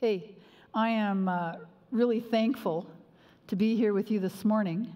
Hey, 0.00 0.36
I 0.72 0.90
am 0.90 1.28
uh, 1.28 1.54
really 1.90 2.20
thankful 2.20 2.88
to 3.48 3.56
be 3.56 3.74
here 3.74 3.92
with 3.92 4.12
you 4.12 4.20
this 4.20 4.44
morning. 4.44 4.94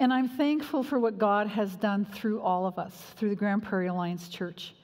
And 0.00 0.12
I'm 0.12 0.28
thankful 0.28 0.82
for 0.82 0.98
what 0.98 1.18
God 1.18 1.46
has 1.46 1.76
done 1.76 2.04
through 2.06 2.40
all 2.40 2.66
of 2.66 2.80
us, 2.80 2.92
through 3.14 3.28
the 3.28 3.36
Grand 3.36 3.62
Prairie 3.62 3.86
Alliance 3.86 4.28
Church. 4.28 4.74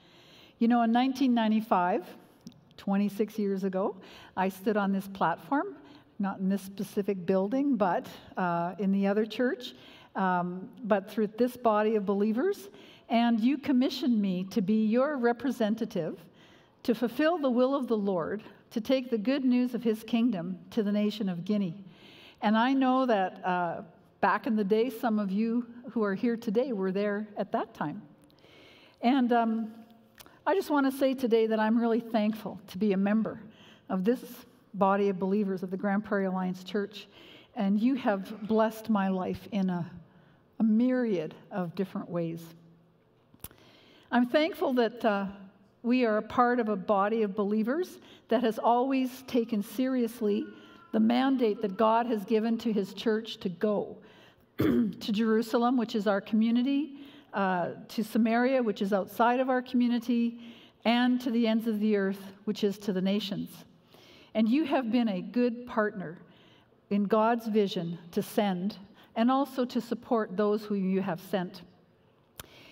You 0.59 0.69
know, 0.69 0.83
in 0.83 0.93
1995, 0.93 2.07
26 2.77 3.37
years 3.37 3.65
ago, 3.65 3.97
I 4.37 4.47
stood 4.47 4.77
on 4.77 4.93
this 4.93 5.09
platform, 5.09 5.75
not 6.17 6.39
in 6.39 6.47
this 6.47 6.61
specific 6.61 7.25
building, 7.25 7.75
but 7.75 8.07
uh, 8.37 8.75
in 8.79 8.93
the 8.93 9.05
other 9.05 9.25
church, 9.25 9.73
um, 10.15 10.69
but 10.85 11.11
through 11.11 11.27
this 11.37 11.57
body 11.57 11.95
of 11.95 12.05
believers. 12.05 12.69
And 13.09 13.41
you 13.41 13.57
commissioned 13.57 14.21
me 14.21 14.45
to 14.51 14.61
be 14.61 14.85
your 14.85 15.17
representative 15.17 16.23
to 16.83 16.95
fulfill 16.95 17.37
the 17.37 17.49
will 17.49 17.75
of 17.75 17.89
the 17.89 17.97
Lord, 17.97 18.43
to 18.71 18.81
take 18.81 19.09
the 19.09 19.17
good 19.17 19.43
news 19.43 19.73
of 19.73 19.83
his 19.83 20.03
kingdom 20.03 20.59
to 20.71 20.83
the 20.83 20.91
nation 20.91 21.29
of 21.29 21.45
Guinea. 21.45 21.83
And 22.41 22.57
I 22.57 22.73
know 22.73 23.05
that 23.05 23.45
uh, 23.45 23.81
back 24.21 24.47
in 24.47 24.55
the 24.55 24.63
day, 24.63 24.89
some 24.89 25.19
of 25.19 25.31
you 25.31 25.65
who 25.91 26.03
are 26.03 26.15
here 26.15 26.37
today 26.37 26.71
were 26.71 26.91
there 26.91 27.27
at 27.37 27.51
that 27.51 27.73
time. 27.73 28.01
And 29.01 29.31
um, 29.31 29.71
I 30.45 30.53
just 30.55 30.69
want 30.69 30.91
to 30.91 30.97
say 30.97 31.13
today 31.13 31.47
that 31.47 31.59
I'm 31.59 31.77
really 31.77 31.99
thankful 31.99 32.59
to 32.67 32.77
be 32.77 32.93
a 32.93 32.97
member 32.97 33.41
of 33.89 34.03
this 34.03 34.21
body 34.73 35.09
of 35.09 35.19
believers 35.19 35.63
of 35.63 35.71
the 35.71 35.77
Grand 35.77 36.05
Prairie 36.05 36.25
Alliance 36.25 36.63
Church. 36.63 37.07
And 37.55 37.79
you 37.79 37.95
have 37.95 38.47
blessed 38.47 38.89
my 38.89 39.09
life 39.09 39.47
in 39.51 39.69
a, 39.69 39.89
a 40.59 40.63
myriad 40.63 41.33
of 41.51 41.75
different 41.75 42.09
ways. 42.09 42.41
I'm 44.11 44.27
thankful 44.27 44.73
that 44.73 45.03
uh, 45.03 45.27
we 45.83 46.05
are 46.05 46.17
a 46.17 46.21
part 46.21 46.59
of 46.59 46.69
a 46.69 46.75
body 46.75 47.23
of 47.23 47.35
believers 47.35 47.99
that 48.27 48.43
has 48.43 48.59
always 48.59 49.23
taken 49.23 49.63
seriously 49.63 50.45
the 50.91 50.99
mandate 50.99 51.61
that 51.61 51.77
God 51.77 52.05
has 52.07 52.25
given 52.25 52.57
to 52.59 52.73
his 52.73 52.93
church 52.93 53.37
to 53.37 53.49
go 53.49 53.97
to 54.57 55.11
Jerusalem, 55.11 55.77
which 55.77 55.95
is 55.95 56.07
our 56.07 56.19
community, 56.19 56.97
uh, 57.33 57.71
to 57.89 58.03
Samaria, 58.03 58.61
which 58.61 58.81
is 58.81 58.91
outside 58.91 59.39
of 59.39 59.49
our 59.49 59.61
community, 59.61 60.39
and 60.85 61.21
to 61.21 61.31
the 61.31 61.47
ends 61.47 61.67
of 61.67 61.79
the 61.79 61.95
earth, 61.95 62.33
which 62.45 62.63
is 62.63 62.77
to 62.79 62.93
the 62.93 63.01
nations. 63.01 63.49
And 64.33 64.49
you 64.49 64.65
have 64.65 64.91
been 64.91 65.09
a 65.09 65.21
good 65.21 65.67
partner 65.67 66.17
in 66.89 67.05
God's 67.05 67.47
vision 67.47 67.99
to 68.11 68.21
send 68.21 68.77
and 69.15 69.29
also 69.29 69.65
to 69.65 69.81
support 69.81 70.35
those 70.35 70.63
who 70.63 70.75
you 70.75 71.01
have 71.01 71.19
sent. 71.19 71.61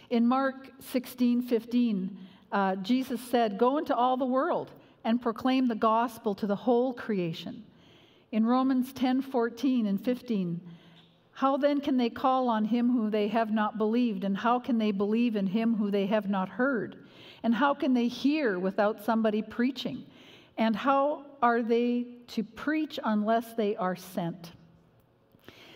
In 0.09 0.25
Mark 0.25 0.71
16 0.80 1.42
15, 1.44 2.17
uh, 2.52 2.76
Jesus 2.78 3.22
said, 3.22 3.58
Go 3.58 3.78
into 3.78 3.95
all 3.95 4.17
the 4.17 4.26
world 4.26 4.72
and 5.03 5.22
proclaim 5.22 5.67
the 5.67 5.76
gospel 5.76 6.36
to 6.36 6.48
the 6.48 6.56
whole 6.56 6.94
creation. 6.94 7.64
In 8.31 8.45
Romans 8.45 8.94
10 8.94 9.22
14 9.22 9.86
and 9.86 10.04
15, 10.04 10.62
how 11.31 11.56
then 11.56 11.81
can 11.81 11.98
they 11.98 12.09
call 12.09 12.50
on 12.50 12.66
him 12.66 12.92
who 12.92 13.09
they 13.09 13.28
have 13.28 13.52
not 13.52 13.78
believed? 13.78 14.23
And 14.23 14.36
how 14.36 14.59
can 14.59 14.80
they 14.80 14.92
believe 14.92 15.36
in 15.36 15.48
him 15.48 15.76
who 15.76 15.92
they 15.92 16.08
have 16.08 16.30
not 16.30 16.50
heard? 16.50 17.06
And 17.44 17.54
how 17.54 17.73
can 17.73 17.94
they 17.94 18.08
hear 18.08 18.58
without 18.58 19.04
somebody 19.06 19.42
preaching? 19.42 20.06
And 20.58 20.76
how 20.76 21.26
are 21.42 21.61
they 21.61 22.08
to 22.30 22.44
preach 22.44 23.00
unless 23.04 23.54
they 23.54 23.76
are 23.76 23.95
sent? 23.95 24.52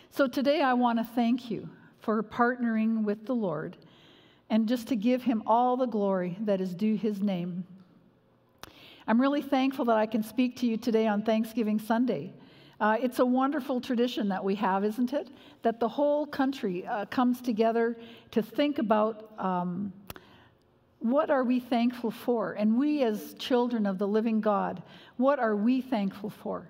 So 0.10 0.28
today 0.28 0.62
I 0.62 0.74
want 0.74 0.98
to 0.98 1.06
thank 1.06 1.52
you 1.52 1.70
for 2.00 2.24
partnering 2.24 3.04
with 3.04 3.26
the 3.28 3.36
Lord 3.36 3.78
and 4.52 4.68
just 4.68 4.90
to 4.90 4.98
give 4.98 5.24
him 5.24 5.42
all 5.48 5.78
the 5.78 5.86
glory 5.86 6.38
that 6.42 6.60
is 6.60 6.76
due 6.76 6.96
his 6.96 7.22
name. 7.22 7.64
I'm 9.08 9.20
really 9.20 9.42
thankful 9.42 9.86
that 9.86 9.98
I 9.98 10.06
can 10.06 10.22
speak 10.22 10.58
to 10.58 10.68
you 10.68 10.76
today 10.76 11.08
on 11.08 11.24
Thanksgiving 11.24 11.80
Sunday. 11.80 12.34
Uh, 12.80 12.98
it's 13.02 13.20
a 13.20 13.26
wonderful 13.26 13.80
tradition 13.80 14.28
that 14.28 14.44
we 14.44 14.56
have, 14.56 14.84
isn't 14.84 15.14
it? 15.14 15.30
That 15.62 15.80
the 15.80 15.88
whole 15.88 16.28
country 16.28 16.86
uh, 16.86 17.06
comes 17.06 17.40
together 17.40 17.98
to 18.32 18.42
think 18.42 18.78
about 18.78 19.32
um, 19.40 19.94
what 21.00 21.30
are 21.30 21.46
we 21.46 21.62
thankful 21.62 22.12
for? 22.12 22.52
And 22.54 22.78
we, 22.78 23.04
as 23.04 23.34
children 23.36 23.86
of 23.86 24.00
the 24.00 24.08
living 24.08 24.42
God, 24.42 24.84
what 25.16 25.40
are 25.40 25.56
we 25.56 25.80
thankful 25.80 26.30
for? 26.30 26.68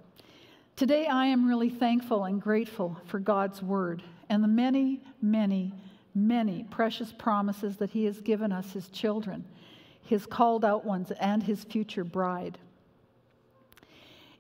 Today, 0.76 1.08
I 1.08 1.26
am 1.26 1.48
really 1.48 1.70
thankful 1.70 2.26
and 2.26 2.40
grateful 2.40 2.96
for 3.08 3.20
God's 3.20 3.64
word 3.64 4.04
and 4.30 4.44
the 4.44 4.48
many, 4.48 5.02
many 5.22 5.74
many 6.14 6.64
precious 6.70 7.12
promises 7.12 7.78
that 7.78 7.92
He 7.92 8.06
has 8.06 8.22
given 8.22 8.52
us, 8.52 8.74
His 8.74 8.90
children, 8.90 9.46
His 10.04 10.26
called 10.26 10.66
out 10.66 10.86
ones, 10.86 11.12
and 11.20 11.44
His 11.44 11.64
future 11.64 12.04
bride. 12.04 12.58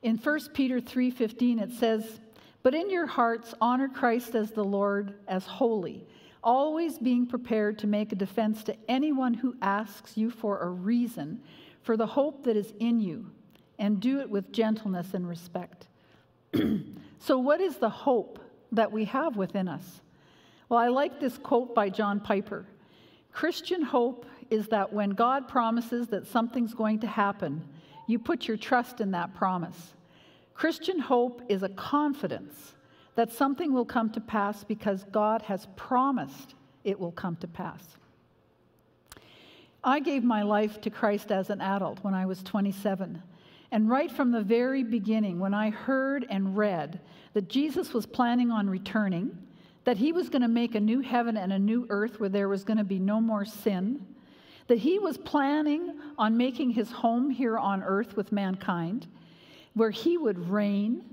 In 0.01 0.17
1 0.17 0.53
Peter 0.53 0.79
3:15 0.81 1.59
it 1.59 1.71
says, 1.71 2.19
"But 2.63 2.73
in 2.73 2.89
your 2.89 3.05
hearts 3.05 3.53
honor 3.61 3.87
Christ 3.87 4.35
as 4.35 4.51
the 4.51 4.63
Lord 4.63 5.15
as 5.27 5.45
holy, 5.45 6.07
always 6.43 6.97
being 6.97 7.27
prepared 7.27 7.77
to 7.79 7.87
make 7.87 8.11
a 8.11 8.15
defense 8.15 8.63
to 8.63 8.75
anyone 8.89 9.35
who 9.35 9.55
asks 9.61 10.17
you 10.17 10.31
for 10.31 10.59
a 10.59 10.69
reason 10.69 11.41
for 11.83 11.95
the 11.95 12.07
hope 12.07 12.43
that 12.43 12.57
is 12.57 12.73
in 12.79 12.99
you, 12.99 13.29
and 13.77 13.99
do 13.99 14.19
it 14.19 14.29
with 14.29 14.51
gentleness 14.51 15.13
and 15.13 15.27
respect." 15.27 15.87
so 17.19 17.37
what 17.37 17.61
is 17.61 17.77
the 17.77 17.89
hope 17.89 18.39
that 18.71 18.91
we 18.91 19.05
have 19.05 19.37
within 19.37 19.67
us? 19.67 20.01
Well, 20.71 20.79
I 20.79 20.87
like 20.87 21.19
this 21.19 21.37
quote 21.37 21.75
by 21.75 21.89
John 21.89 22.21
Piper 22.21 22.65
Christian 23.33 23.81
hope 23.81 24.25
is 24.49 24.69
that 24.69 24.93
when 24.93 25.09
God 25.09 25.49
promises 25.49 26.07
that 26.07 26.27
something's 26.27 26.73
going 26.73 26.99
to 26.99 27.07
happen, 27.07 27.61
you 28.07 28.17
put 28.17 28.47
your 28.47 28.55
trust 28.55 29.01
in 29.01 29.11
that 29.11 29.35
promise. 29.35 29.93
Christian 30.53 30.97
hope 30.97 31.41
is 31.49 31.61
a 31.61 31.67
confidence 31.67 32.75
that 33.15 33.33
something 33.33 33.73
will 33.73 33.83
come 33.83 34.11
to 34.11 34.21
pass 34.21 34.63
because 34.63 35.03
God 35.11 35.41
has 35.41 35.67
promised 35.75 36.55
it 36.85 36.97
will 36.97 37.11
come 37.11 37.35
to 37.37 37.47
pass. 37.49 37.83
I 39.83 39.99
gave 39.99 40.23
my 40.23 40.41
life 40.41 40.79
to 40.81 40.89
Christ 40.89 41.33
as 41.33 41.49
an 41.49 41.59
adult 41.59 42.01
when 42.01 42.13
I 42.13 42.25
was 42.25 42.43
27. 42.43 43.21
And 43.71 43.89
right 43.89 44.09
from 44.09 44.31
the 44.31 44.41
very 44.41 44.83
beginning, 44.83 45.37
when 45.37 45.53
I 45.53 45.69
heard 45.69 46.25
and 46.29 46.55
read 46.55 47.01
that 47.33 47.49
Jesus 47.49 47.93
was 47.93 48.05
planning 48.05 48.51
on 48.51 48.69
returning, 48.69 49.37
that 49.83 49.97
he 49.97 50.11
was 50.11 50.29
going 50.29 50.41
to 50.41 50.47
make 50.47 50.75
a 50.75 50.79
new 50.79 50.99
heaven 50.99 51.37
and 51.37 51.51
a 51.51 51.59
new 51.59 51.85
earth 51.89 52.19
where 52.19 52.29
there 52.29 52.49
was 52.49 52.63
going 52.63 52.77
to 52.77 52.83
be 52.83 52.99
no 52.99 53.19
more 53.19 53.45
sin, 53.45 54.05
that 54.67 54.77
he 54.77 54.99
was 54.99 55.17
planning 55.17 55.99
on 56.17 56.37
making 56.37 56.69
his 56.69 56.91
home 56.91 57.29
here 57.29 57.57
on 57.57 57.81
earth 57.83 58.15
with 58.15 58.31
mankind, 58.31 59.07
where 59.73 59.89
he 59.89 60.17
would 60.17 60.49
reign, 60.49 61.03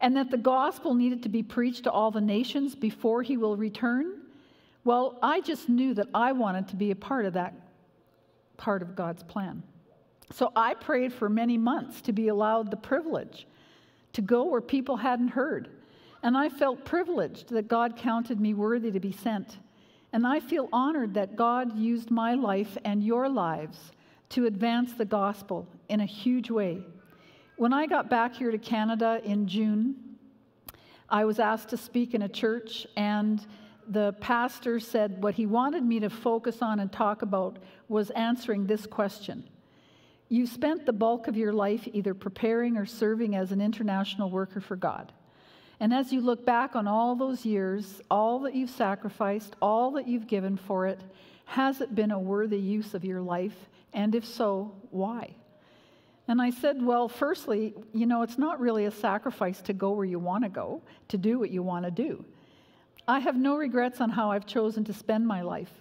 and 0.00 0.16
that 0.16 0.30
the 0.30 0.36
gospel 0.36 0.94
needed 0.94 1.22
to 1.22 1.28
be 1.28 1.42
preached 1.42 1.84
to 1.84 1.90
all 1.90 2.10
the 2.10 2.20
nations 2.20 2.74
before 2.74 3.22
he 3.22 3.36
will 3.36 3.56
return. 3.56 4.20
Well, 4.84 5.18
I 5.22 5.40
just 5.40 5.68
knew 5.68 5.94
that 5.94 6.08
I 6.14 6.32
wanted 6.32 6.68
to 6.68 6.76
be 6.76 6.90
a 6.90 6.96
part 6.96 7.26
of 7.26 7.34
that 7.34 7.54
part 8.56 8.82
of 8.82 8.94
God's 8.94 9.22
plan. 9.22 9.62
So 10.32 10.52
I 10.54 10.74
prayed 10.74 11.12
for 11.12 11.28
many 11.28 11.56
months 11.58 12.00
to 12.02 12.12
be 12.12 12.28
allowed 12.28 12.70
the 12.70 12.76
privilege 12.76 13.46
to 14.12 14.22
go 14.22 14.44
where 14.44 14.60
people 14.60 14.96
hadn't 14.96 15.28
heard 15.28 15.68
and 16.22 16.36
I 16.36 16.48
felt 16.48 16.84
privileged 16.84 17.48
that 17.50 17.68
God 17.68 17.96
counted 17.96 18.40
me 18.40 18.54
worthy 18.54 18.90
to 18.90 19.00
be 19.00 19.12
sent. 19.12 19.58
And 20.12 20.26
I 20.26 20.40
feel 20.40 20.68
honored 20.72 21.14
that 21.14 21.36
God 21.36 21.78
used 21.78 22.10
my 22.10 22.34
life 22.34 22.76
and 22.84 23.02
your 23.02 23.28
lives 23.28 23.92
to 24.30 24.46
advance 24.46 24.92
the 24.92 25.04
gospel 25.04 25.66
in 25.88 26.00
a 26.00 26.06
huge 26.06 26.50
way. 26.50 26.82
When 27.56 27.72
I 27.72 27.86
got 27.86 28.10
back 28.10 28.34
here 28.34 28.50
to 28.50 28.58
Canada 28.58 29.20
in 29.24 29.46
June, 29.46 29.96
I 31.08 31.24
was 31.24 31.38
asked 31.38 31.68
to 31.70 31.76
speak 31.76 32.14
in 32.14 32.22
a 32.22 32.28
church, 32.28 32.86
and 32.96 33.44
the 33.88 34.14
pastor 34.20 34.78
said 34.78 35.22
what 35.22 35.34
he 35.34 35.46
wanted 35.46 35.84
me 35.84 36.00
to 36.00 36.10
focus 36.10 36.62
on 36.62 36.80
and 36.80 36.92
talk 36.92 37.22
about 37.22 37.58
was 37.88 38.10
answering 38.10 38.66
this 38.66 38.86
question. 38.86 39.48
You 40.28 40.46
spent 40.46 40.86
the 40.86 40.92
bulk 40.92 41.26
of 41.26 41.36
your 41.36 41.52
life 41.52 41.88
either 41.92 42.14
preparing 42.14 42.76
or 42.76 42.86
serving 42.86 43.34
as 43.34 43.50
an 43.50 43.60
international 43.60 44.30
worker 44.30 44.60
for 44.60 44.76
God. 44.76 45.12
And 45.80 45.94
as 45.94 46.12
you 46.12 46.20
look 46.20 46.44
back 46.44 46.76
on 46.76 46.86
all 46.86 47.16
those 47.16 47.46
years, 47.46 48.02
all 48.10 48.40
that 48.40 48.54
you've 48.54 48.70
sacrificed, 48.70 49.56
all 49.62 49.92
that 49.92 50.06
you've 50.06 50.26
given 50.26 50.58
for 50.58 50.86
it, 50.86 51.00
has 51.46 51.80
it 51.80 51.94
been 51.94 52.10
a 52.10 52.18
worthy 52.18 52.58
use 52.58 52.94
of 52.94 53.04
your 53.04 53.22
life? 53.22 53.56
And 53.94 54.14
if 54.14 54.26
so, 54.26 54.72
why? 54.90 55.34
And 56.28 56.40
I 56.40 56.50
said, 56.50 56.80
Well, 56.80 57.08
firstly, 57.08 57.74
you 57.92 58.06
know, 58.06 58.22
it's 58.22 58.38
not 58.38 58.60
really 58.60 58.84
a 58.84 58.90
sacrifice 58.90 59.60
to 59.62 59.72
go 59.72 59.90
where 59.90 60.04
you 60.04 60.18
want 60.18 60.44
to 60.44 60.50
go, 60.50 60.82
to 61.08 61.18
do 61.18 61.38
what 61.38 61.50
you 61.50 61.62
want 61.62 61.86
to 61.86 61.90
do. 61.90 62.24
I 63.08 63.18
have 63.18 63.34
no 63.34 63.56
regrets 63.56 64.00
on 64.00 64.10
how 64.10 64.30
I've 64.30 64.46
chosen 64.46 64.84
to 64.84 64.92
spend 64.92 65.26
my 65.26 65.40
life. 65.42 65.72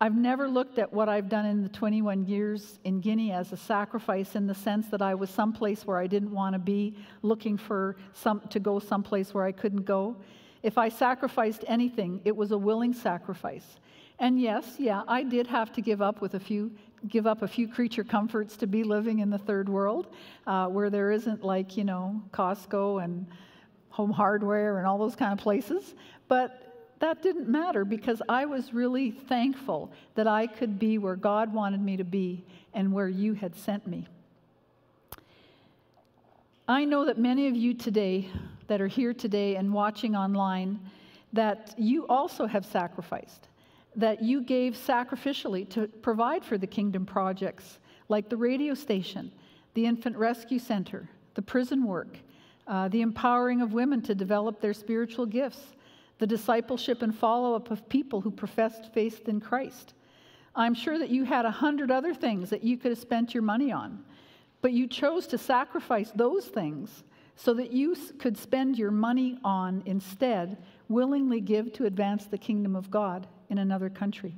I've 0.00 0.16
never 0.16 0.48
looked 0.48 0.78
at 0.78 0.92
what 0.92 1.08
I've 1.08 1.28
done 1.28 1.46
in 1.46 1.62
the 1.62 1.68
21 1.68 2.26
years 2.26 2.78
in 2.84 3.00
Guinea 3.00 3.32
as 3.32 3.52
a 3.52 3.56
sacrifice 3.56 4.34
in 4.34 4.46
the 4.46 4.54
sense 4.54 4.88
that 4.88 5.00
I 5.00 5.14
was 5.14 5.30
someplace 5.30 5.86
where 5.86 5.98
I 5.98 6.06
didn't 6.06 6.32
want 6.32 6.54
to 6.54 6.58
be, 6.58 6.96
looking 7.22 7.56
for 7.56 7.96
some, 8.12 8.40
to 8.50 8.58
go 8.58 8.78
someplace 8.78 9.32
where 9.32 9.44
I 9.44 9.52
couldn't 9.52 9.84
go. 9.84 10.16
If 10.62 10.78
I 10.78 10.88
sacrificed 10.88 11.64
anything, 11.68 12.20
it 12.24 12.34
was 12.34 12.50
a 12.50 12.58
willing 12.58 12.92
sacrifice. 12.92 13.78
And 14.18 14.40
yes, 14.40 14.76
yeah, 14.78 15.02
I 15.06 15.22
did 15.22 15.46
have 15.46 15.72
to 15.74 15.80
give 15.80 16.02
up 16.02 16.20
with 16.20 16.34
a 16.34 16.40
few 16.40 16.72
give 17.08 17.26
up 17.26 17.42
a 17.42 17.48
few 17.48 17.68
creature 17.68 18.02
comforts 18.02 18.56
to 18.56 18.66
be 18.66 18.82
living 18.82 19.18
in 19.18 19.28
the 19.28 19.36
third 19.36 19.68
world 19.68 20.06
uh, 20.46 20.66
where 20.68 20.88
there 20.88 21.10
isn't 21.10 21.44
like, 21.44 21.76
you 21.76 21.84
know, 21.84 22.22
Costco 22.30 23.04
and 23.04 23.26
home 23.90 24.10
hardware 24.10 24.78
and 24.78 24.86
all 24.86 24.96
those 24.96 25.14
kind 25.14 25.30
of 25.30 25.38
places. 25.38 25.94
But 26.28 26.63
that 27.04 27.20
didn't 27.20 27.50
matter 27.50 27.84
because 27.84 28.22
I 28.30 28.46
was 28.46 28.72
really 28.72 29.10
thankful 29.10 29.92
that 30.14 30.26
I 30.26 30.46
could 30.46 30.78
be 30.78 30.96
where 30.96 31.16
God 31.16 31.52
wanted 31.52 31.82
me 31.82 31.98
to 31.98 32.04
be 32.04 32.42
and 32.72 32.94
where 32.94 33.08
you 33.08 33.34
had 33.34 33.54
sent 33.54 33.86
me. 33.86 34.08
I 36.66 36.86
know 36.86 37.04
that 37.04 37.18
many 37.18 37.46
of 37.46 37.54
you 37.54 37.74
today 37.74 38.30
that 38.68 38.80
are 38.80 38.86
here 38.86 39.12
today 39.12 39.56
and 39.56 39.70
watching 39.70 40.16
online 40.16 40.80
that 41.34 41.74
you 41.76 42.06
also 42.06 42.46
have 42.46 42.64
sacrificed 42.64 43.48
that 43.96 44.22
you 44.22 44.40
gave 44.40 44.74
sacrificially 44.74 45.68
to 45.68 45.86
provide 45.86 46.42
for 46.42 46.56
the 46.56 46.66
kingdom 46.66 47.04
projects 47.04 47.80
like 48.08 48.30
the 48.30 48.36
radio 48.36 48.72
station, 48.72 49.30
the 49.74 49.84
Infant 49.84 50.16
Rescue 50.16 50.58
Center, 50.58 51.06
the 51.34 51.42
prison 51.42 51.84
work, 51.84 52.16
uh, 52.66 52.88
the 52.88 53.02
empowering 53.02 53.60
of 53.60 53.74
women 53.74 54.00
to 54.00 54.14
develop 54.14 54.62
their 54.62 54.72
spiritual 54.72 55.26
gifts, 55.26 55.74
the 56.18 56.26
discipleship 56.26 57.02
and 57.02 57.14
follow 57.14 57.54
up 57.54 57.70
of 57.70 57.88
people 57.88 58.20
who 58.20 58.30
professed 58.30 58.92
faith 58.92 59.28
in 59.28 59.40
Christ. 59.40 59.94
I'm 60.54 60.74
sure 60.74 60.98
that 60.98 61.10
you 61.10 61.24
had 61.24 61.44
a 61.44 61.50
hundred 61.50 61.90
other 61.90 62.14
things 62.14 62.50
that 62.50 62.62
you 62.62 62.76
could 62.76 62.92
have 62.92 62.98
spent 62.98 63.34
your 63.34 63.42
money 63.42 63.72
on, 63.72 64.04
but 64.62 64.72
you 64.72 64.86
chose 64.86 65.26
to 65.28 65.38
sacrifice 65.38 66.12
those 66.14 66.46
things 66.46 67.02
so 67.36 67.52
that 67.54 67.72
you 67.72 67.96
could 68.18 68.38
spend 68.38 68.78
your 68.78 68.92
money 68.92 69.38
on 69.42 69.82
instead 69.86 70.56
willingly 70.88 71.40
give 71.40 71.72
to 71.72 71.86
advance 71.86 72.26
the 72.26 72.38
kingdom 72.38 72.76
of 72.76 72.90
God 72.90 73.26
in 73.50 73.58
another 73.58 73.90
country. 73.90 74.36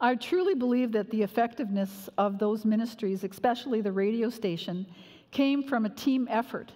I 0.00 0.14
truly 0.14 0.54
believe 0.54 0.92
that 0.92 1.10
the 1.10 1.22
effectiveness 1.22 2.08
of 2.16 2.38
those 2.38 2.64
ministries, 2.64 3.24
especially 3.24 3.80
the 3.80 3.92
radio 3.92 4.30
station, 4.30 4.86
came 5.30 5.62
from 5.62 5.84
a 5.84 5.90
team 5.90 6.26
effort 6.30 6.72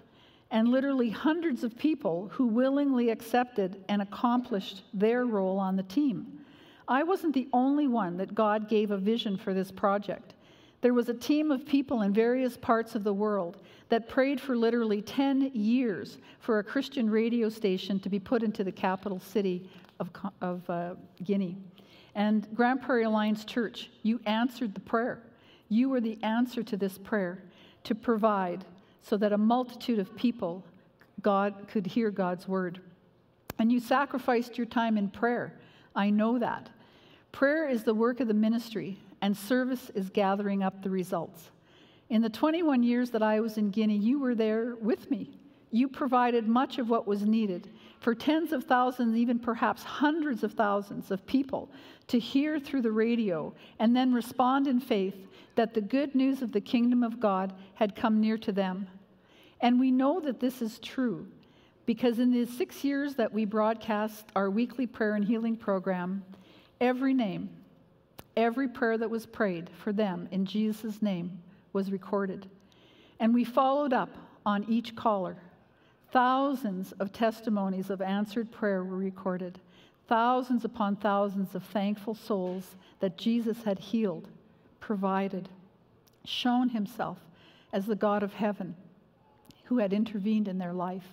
and 0.55 0.69
literally 0.69 1.11
hundreds 1.11 1.65
of 1.65 1.77
people 1.77 2.31
who 2.33 2.47
willingly 2.47 3.11
accepted 3.11 3.85
and 3.89 4.01
accomplished 4.01 4.85
their 4.95 5.27
role 5.27 5.59
on 5.59 5.75
the 5.75 5.83
team. 5.83 6.39
I 6.87 7.03
wasn't 7.03 7.35
the 7.35 7.49
only 7.53 7.89
one 7.89 8.17
that 8.19 8.37
God 8.37 8.69
gave 8.69 8.93
a 8.93 8.97
vision 8.97 9.37
for 9.37 9.53
this 9.53 9.73
project. 9.73 10.35
There 10.81 10.95
was 10.95 11.09
a 11.09 11.15
team 11.15 11.51
of 11.51 11.67
people 11.67 12.03
in 12.03 12.13
various 12.13 12.57
parts 12.57 12.95
of 12.95 13.03
the 13.03 13.13
world 13.13 13.63
that 13.89 14.09
prayed 14.09 14.41
for 14.41 14.57
literally 14.57 15.03
10 15.03 15.51
years 15.55 16.19
for 16.39 16.61
a 16.61 16.65
Christian 16.65 17.11
radio 17.11 17.49
station 17.49 17.99
to 17.99 18.09
be 18.09 18.21
put 18.21 18.45
into 18.45 18.63
the 18.63 18.71
capital 18.71 19.19
city 19.19 19.69
of, 19.99 20.09
of 20.41 20.71
uh, 20.71 20.95
Guinea. 21.25 21.57
And 22.15 22.47
Grand 22.55 22.81
Prairie 22.81 23.03
Alliance 23.03 23.45
Church, 23.45 23.91
you 24.05 24.21
answered 24.25 24.73
the 24.73 24.81
prayer. 24.81 25.21
You 25.69 25.89
were 25.89 26.01
the 26.01 26.17
answer 26.23 26.63
to 26.63 26.77
this 26.77 26.97
prayer 26.97 27.43
to 27.83 27.97
provide 27.97 28.65
so 29.05 29.17
that 29.19 29.33
a 29.33 29.39
multitude 29.39 29.99
of 29.99 30.17
people 30.17 30.65
God 31.23 31.69
could 31.69 31.87
hear 31.87 32.11
God's 32.11 32.49
word. 32.49 32.81
And 33.59 33.71
you 33.71 33.81
sacrificed 33.81 34.59
your 34.59 34.67
time 34.67 34.99
in 34.99 35.09
prayer. 35.09 35.55
I 35.95 36.11
know 36.11 36.39
that. 36.39 36.71
Prayer 37.33 37.69
is 37.69 37.85
the 37.85 37.95
work 37.95 38.21
of 38.21 38.29
the 38.29 38.35
ministry, 38.35 38.99
and 39.21 39.37
service 39.37 39.91
is 39.95 40.11
gathering 40.11 40.63
up 40.63 40.83
the 40.83 40.91
results. 40.91 41.51
In 42.11 42.23
the 42.23 42.29
21 42.29 42.83
years 42.83 43.11
that 43.11 43.23
I 43.23 43.41
was 43.41 43.57
in 43.57 43.71
Guinea, 43.71 43.97
you 43.97 44.19
were 44.19 44.35
there 44.35 44.77
with 44.81 45.11
me. 45.11 45.39
You 45.71 45.89
provided 45.89 46.47
much 46.47 46.79
of 46.79 46.89
what 46.89 47.07
was 47.07 47.23
needed 47.23 47.71
for 47.99 48.15
tens 48.15 48.53
of 48.53 48.65
thousands, 48.65 49.17
even 49.17 49.39
perhaps 49.39 49.83
hundreds 49.83 50.45
of 50.45 50.53
thousands 50.53 51.11
of 51.11 51.27
people 51.27 51.71
to 52.07 52.19
hear 52.19 52.61
through 52.61 52.83
the 52.83 52.93
radio 52.93 53.53
and 53.79 53.97
then 53.97 54.13
respond 54.13 54.69
in 54.69 54.79
faith 54.79 55.17
that 55.57 55.75
the 55.75 55.81
good 55.81 56.15
news 56.15 56.43
of 56.43 56.53
the 56.53 56.61
kingdom 56.61 57.03
of 57.03 57.19
God 57.19 57.53
had 57.75 57.97
come 57.97 58.21
near 58.21 58.37
to 58.39 58.53
them. 58.53 58.87
And 59.65 59.81
we 59.81 59.91
know 59.91 60.21
that 60.21 60.41
this 60.41 60.61
is 60.61 60.79
true 60.79 61.27
because 61.87 62.19
in 62.19 62.31
the 62.31 62.45
six 62.45 62.85
years 62.85 63.15
that 63.15 63.33
we 63.33 63.47
broadcast 63.47 64.27
our 64.37 64.51
weekly 64.51 64.87
prayer 64.87 65.15
and 65.15 65.25
healing 65.25 65.57
program, 65.57 66.23
every 66.83 67.15
name, 67.15 67.49
every 68.37 68.69
prayer 68.69 68.99
that 68.99 69.09
was 69.09 69.25
prayed 69.25 69.71
for 69.83 69.91
them 69.91 70.29
in 70.31 70.45
Jesus' 70.45 71.01
name 71.01 71.43
was 71.73 71.91
recorded. 71.91 72.47
And 73.19 73.33
we 73.33 73.43
followed 73.43 73.95
up 73.95 74.11
on 74.45 74.65
each 74.65 74.95
caller. 74.95 75.39
Thousands 76.13 76.93
of 77.01 77.11
testimonies 77.11 77.89
of 77.89 78.03
answered 78.03 78.53
prayer 78.53 78.85
were 78.85 78.99
recorded, 78.99 79.59
thousands 80.09 80.67
upon 80.67 80.97
thousands 80.97 81.55
of 81.55 81.65
thankful 81.65 82.15
souls 82.15 82.77
that 83.01 83.17
Jesus 83.17 83.63
had 83.63 83.79
healed, 83.79 84.29
provided, 84.79 85.49
shown 86.27 86.69
himself 86.69 87.17
as 87.73 87.87
the 87.87 87.97
God 87.97 88.23
of 88.23 88.35
heaven 88.35 88.77
who 89.65 89.79
had 89.79 89.93
intervened 89.93 90.49
in 90.49 90.59
their 90.59 90.73
life. 90.73 91.09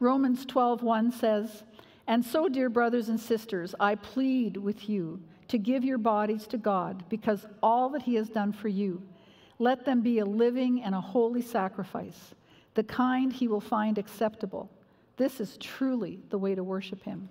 Romans 0.00 0.44
12:1 0.46 1.10
says, 1.10 1.64
"And 2.06 2.24
so, 2.24 2.48
dear 2.48 2.68
brothers 2.68 3.08
and 3.08 3.18
sisters, 3.18 3.74
I 3.80 3.94
plead 3.94 4.56
with 4.56 4.88
you 4.88 5.20
to 5.48 5.58
give 5.58 5.84
your 5.84 5.98
bodies 5.98 6.46
to 6.48 6.58
God 6.58 7.04
because 7.08 7.46
all 7.62 7.88
that 7.90 8.02
he 8.02 8.14
has 8.14 8.28
done 8.28 8.52
for 8.52 8.68
you, 8.68 9.02
let 9.58 9.84
them 9.84 10.00
be 10.00 10.18
a 10.18 10.24
living 10.24 10.82
and 10.82 10.94
a 10.94 11.00
holy 11.00 11.42
sacrifice." 11.42 12.34
the 12.78 12.84
kind 12.84 13.32
he 13.32 13.48
will 13.48 13.60
find 13.60 13.98
acceptable. 13.98 14.70
This 15.16 15.40
is 15.40 15.56
truly 15.58 16.20
the 16.30 16.38
way 16.38 16.54
to 16.54 16.62
worship 16.62 17.02
him. 17.02 17.28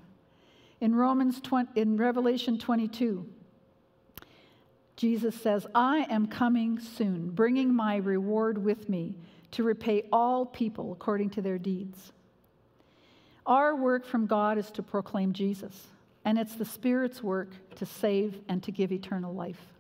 In 0.82 0.94
Romans 0.94 1.40
20, 1.40 1.80
in 1.80 1.96
Revelation 1.96 2.58
22, 2.58 3.26
Jesus 4.98 5.36
says, 5.36 5.66
"I 5.74 6.08
am 6.10 6.28
coming 6.28 6.80
soon, 6.80 7.30
bringing 7.30 7.74
my 7.74 7.96
reward 7.96 8.58
with 8.58 8.90
me 8.90 9.16
to 9.52 9.64
repay 9.64 10.10
all 10.12 10.46
people 10.46 10.92
according 10.92 11.30
to 11.32 11.42
their 11.42 11.58
deeds." 11.58 12.12
Our 13.46 13.76
work 13.76 14.04
from 14.04 14.26
God 14.26 14.58
is 14.58 14.70
to 14.72 14.84
proclaim 14.84 15.32
Jesus, 15.32 15.88
and 16.26 16.38
it's 16.38 16.56
the 16.56 16.66
Spirit's 16.66 17.24
work 17.24 17.52
to 17.76 17.86
save 17.86 18.42
and 18.50 18.62
to 18.64 18.72
give 18.74 18.92
eternal 18.92 19.34
life. 19.34 19.74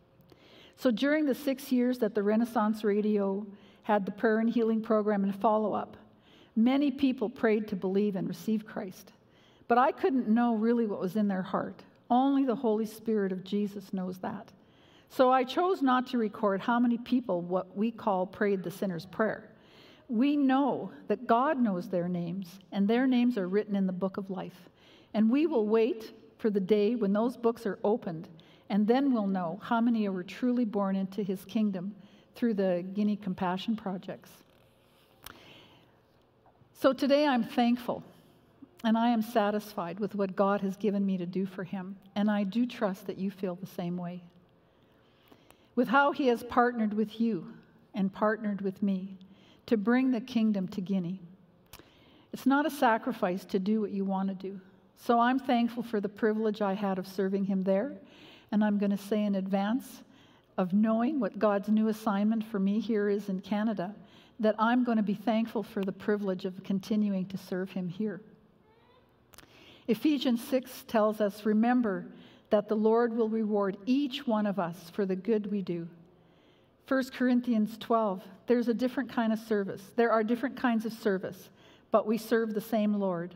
So 0.77 0.91
during 0.91 1.25
the 1.25 1.35
6 1.35 1.71
years 1.71 1.97
that 1.99 2.15
the 2.15 2.23
Renaissance 2.23 2.83
Radio 2.83 3.45
had 3.83 4.05
the 4.05 4.11
prayer 4.11 4.39
and 4.39 4.49
healing 4.49 4.81
program 4.81 5.23
and 5.23 5.35
follow 5.35 5.73
up. 5.73 5.97
Many 6.55 6.91
people 6.91 7.29
prayed 7.29 7.67
to 7.69 7.75
believe 7.75 8.15
and 8.15 8.27
receive 8.27 8.65
Christ, 8.65 9.11
but 9.67 9.77
I 9.77 9.91
couldn't 9.91 10.27
know 10.27 10.55
really 10.55 10.85
what 10.85 11.01
was 11.01 11.15
in 11.15 11.27
their 11.27 11.41
heart. 11.41 11.83
Only 12.09 12.45
the 12.45 12.55
Holy 12.55 12.85
Spirit 12.85 13.31
of 13.31 13.43
Jesus 13.43 13.91
knows 13.91 14.19
that. 14.19 14.53
So 15.09 15.31
I 15.31 15.43
chose 15.43 15.81
not 15.81 16.07
to 16.07 16.17
record 16.17 16.61
how 16.61 16.79
many 16.79 16.97
people 16.97 17.41
what 17.41 17.75
we 17.75 17.91
call 17.91 18.25
prayed 18.25 18.63
the 18.63 18.71
sinner's 18.71 19.05
prayer. 19.05 19.49
We 20.09 20.37
know 20.37 20.91
that 21.07 21.27
God 21.27 21.59
knows 21.59 21.89
their 21.89 22.07
names, 22.07 22.59
and 22.71 22.87
their 22.87 23.07
names 23.07 23.37
are 23.37 23.47
written 23.47 23.75
in 23.75 23.87
the 23.87 23.93
book 23.93 24.17
of 24.17 24.29
life. 24.29 24.69
And 25.13 25.29
we 25.29 25.47
will 25.47 25.67
wait 25.67 26.13
for 26.37 26.49
the 26.49 26.59
day 26.59 26.95
when 26.95 27.13
those 27.13 27.35
books 27.35 27.65
are 27.65 27.79
opened, 27.83 28.27
and 28.69 28.87
then 28.87 29.13
we'll 29.13 29.27
know 29.27 29.59
how 29.63 29.81
many 29.81 30.07
were 30.07 30.23
truly 30.23 30.65
born 30.65 30.95
into 30.95 31.23
his 31.23 31.43
kingdom 31.45 31.95
through 32.35 32.53
the 32.53 32.85
Guinea 32.93 33.15
Compassion 33.15 33.75
Projects. 33.75 34.31
So 36.73 36.93
today 36.93 37.25
I'm 37.25 37.43
thankful 37.43 38.03
and 38.83 38.97
I 38.97 39.09
am 39.09 39.21
satisfied 39.21 39.99
with 39.99 40.15
what 40.15 40.35
God 40.35 40.61
has 40.61 40.77
given 40.77 41.05
me 41.05 41.17
to 41.17 41.25
do 41.25 41.45
for 41.45 41.63
Him, 41.63 41.97
and 42.15 42.29
I 42.29 42.43
do 42.43 42.65
trust 42.65 43.07
that 43.07 43.17
you 43.17 43.31
feel 43.31 43.55
the 43.55 43.65
same 43.65 43.97
way. 43.97 44.21
With 45.77 45.89
how 45.89 46.11
He 46.11 46.27
has 46.27 46.43
partnered 46.43 46.95
with 46.95 47.21
you 47.21 47.53
and 47.93 48.11
partnered 48.11 48.61
with 48.61 48.81
me 48.81 49.19
to 49.67 49.77
bring 49.77 50.09
the 50.09 50.19
kingdom 50.19 50.67
to 50.69 50.81
Guinea. 50.81 51.21
It's 52.33 52.47
not 52.47 52.65
a 52.65 52.71
sacrifice 52.71 53.45
to 53.45 53.59
do 53.59 53.79
what 53.79 53.91
you 53.91 54.03
want 54.03 54.29
to 54.29 54.35
do. 54.35 54.59
So 54.97 55.19
I'm 55.19 55.37
thankful 55.37 55.83
for 55.83 56.01
the 56.01 56.09
privilege 56.09 56.63
I 56.63 56.73
had 56.73 56.97
of 56.97 57.05
serving 57.07 57.45
Him 57.45 57.63
there, 57.63 57.93
and 58.51 58.63
I'm 58.63 58.79
going 58.79 58.89
to 58.89 58.97
say 58.97 59.23
in 59.23 59.35
advance 59.35 60.01
of 60.57 60.73
knowing 60.73 61.19
what 61.19 61.37
God's 61.37 61.69
new 61.69 61.89
assignment 61.89 62.43
for 62.43 62.57
me 62.57 62.79
here 62.79 63.07
is 63.07 63.29
in 63.29 63.39
Canada, 63.41 63.93
that 64.39 64.55
I'm 64.57 64.83
going 64.83 64.97
to 64.97 65.03
be 65.03 65.13
thankful 65.13 65.61
for 65.61 65.85
the 65.85 65.91
privilege 65.91 66.45
of 66.45 66.63
continuing 66.63 67.27
to 67.27 67.37
serve 67.37 67.69
Him 67.69 67.87
here. 67.87 68.19
Ephesians 69.87 70.43
6 70.45 70.85
tells 70.87 71.21
us 71.21 71.45
remember 71.45 72.07
that 72.49 72.67
the 72.67 72.75
Lord 72.75 73.15
will 73.15 73.29
reward 73.29 73.77
each 73.85 74.25
one 74.25 74.45
of 74.45 74.59
us 74.59 74.89
for 74.93 75.05
the 75.05 75.15
good 75.15 75.51
we 75.51 75.61
do. 75.61 75.87
1 76.87 77.09
Corinthians 77.11 77.77
12, 77.79 78.23
there's 78.47 78.69
a 78.69 78.73
different 78.73 79.11
kind 79.11 79.33
of 79.33 79.39
service. 79.39 79.81
There 79.95 80.11
are 80.11 80.23
different 80.23 80.55
kinds 80.55 80.85
of 80.85 80.93
service, 80.93 81.49
but 81.91 82.07
we 82.07 82.17
serve 82.17 82.53
the 82.53 82.61
same 82.61 82.93
Lord. 82.93 83.35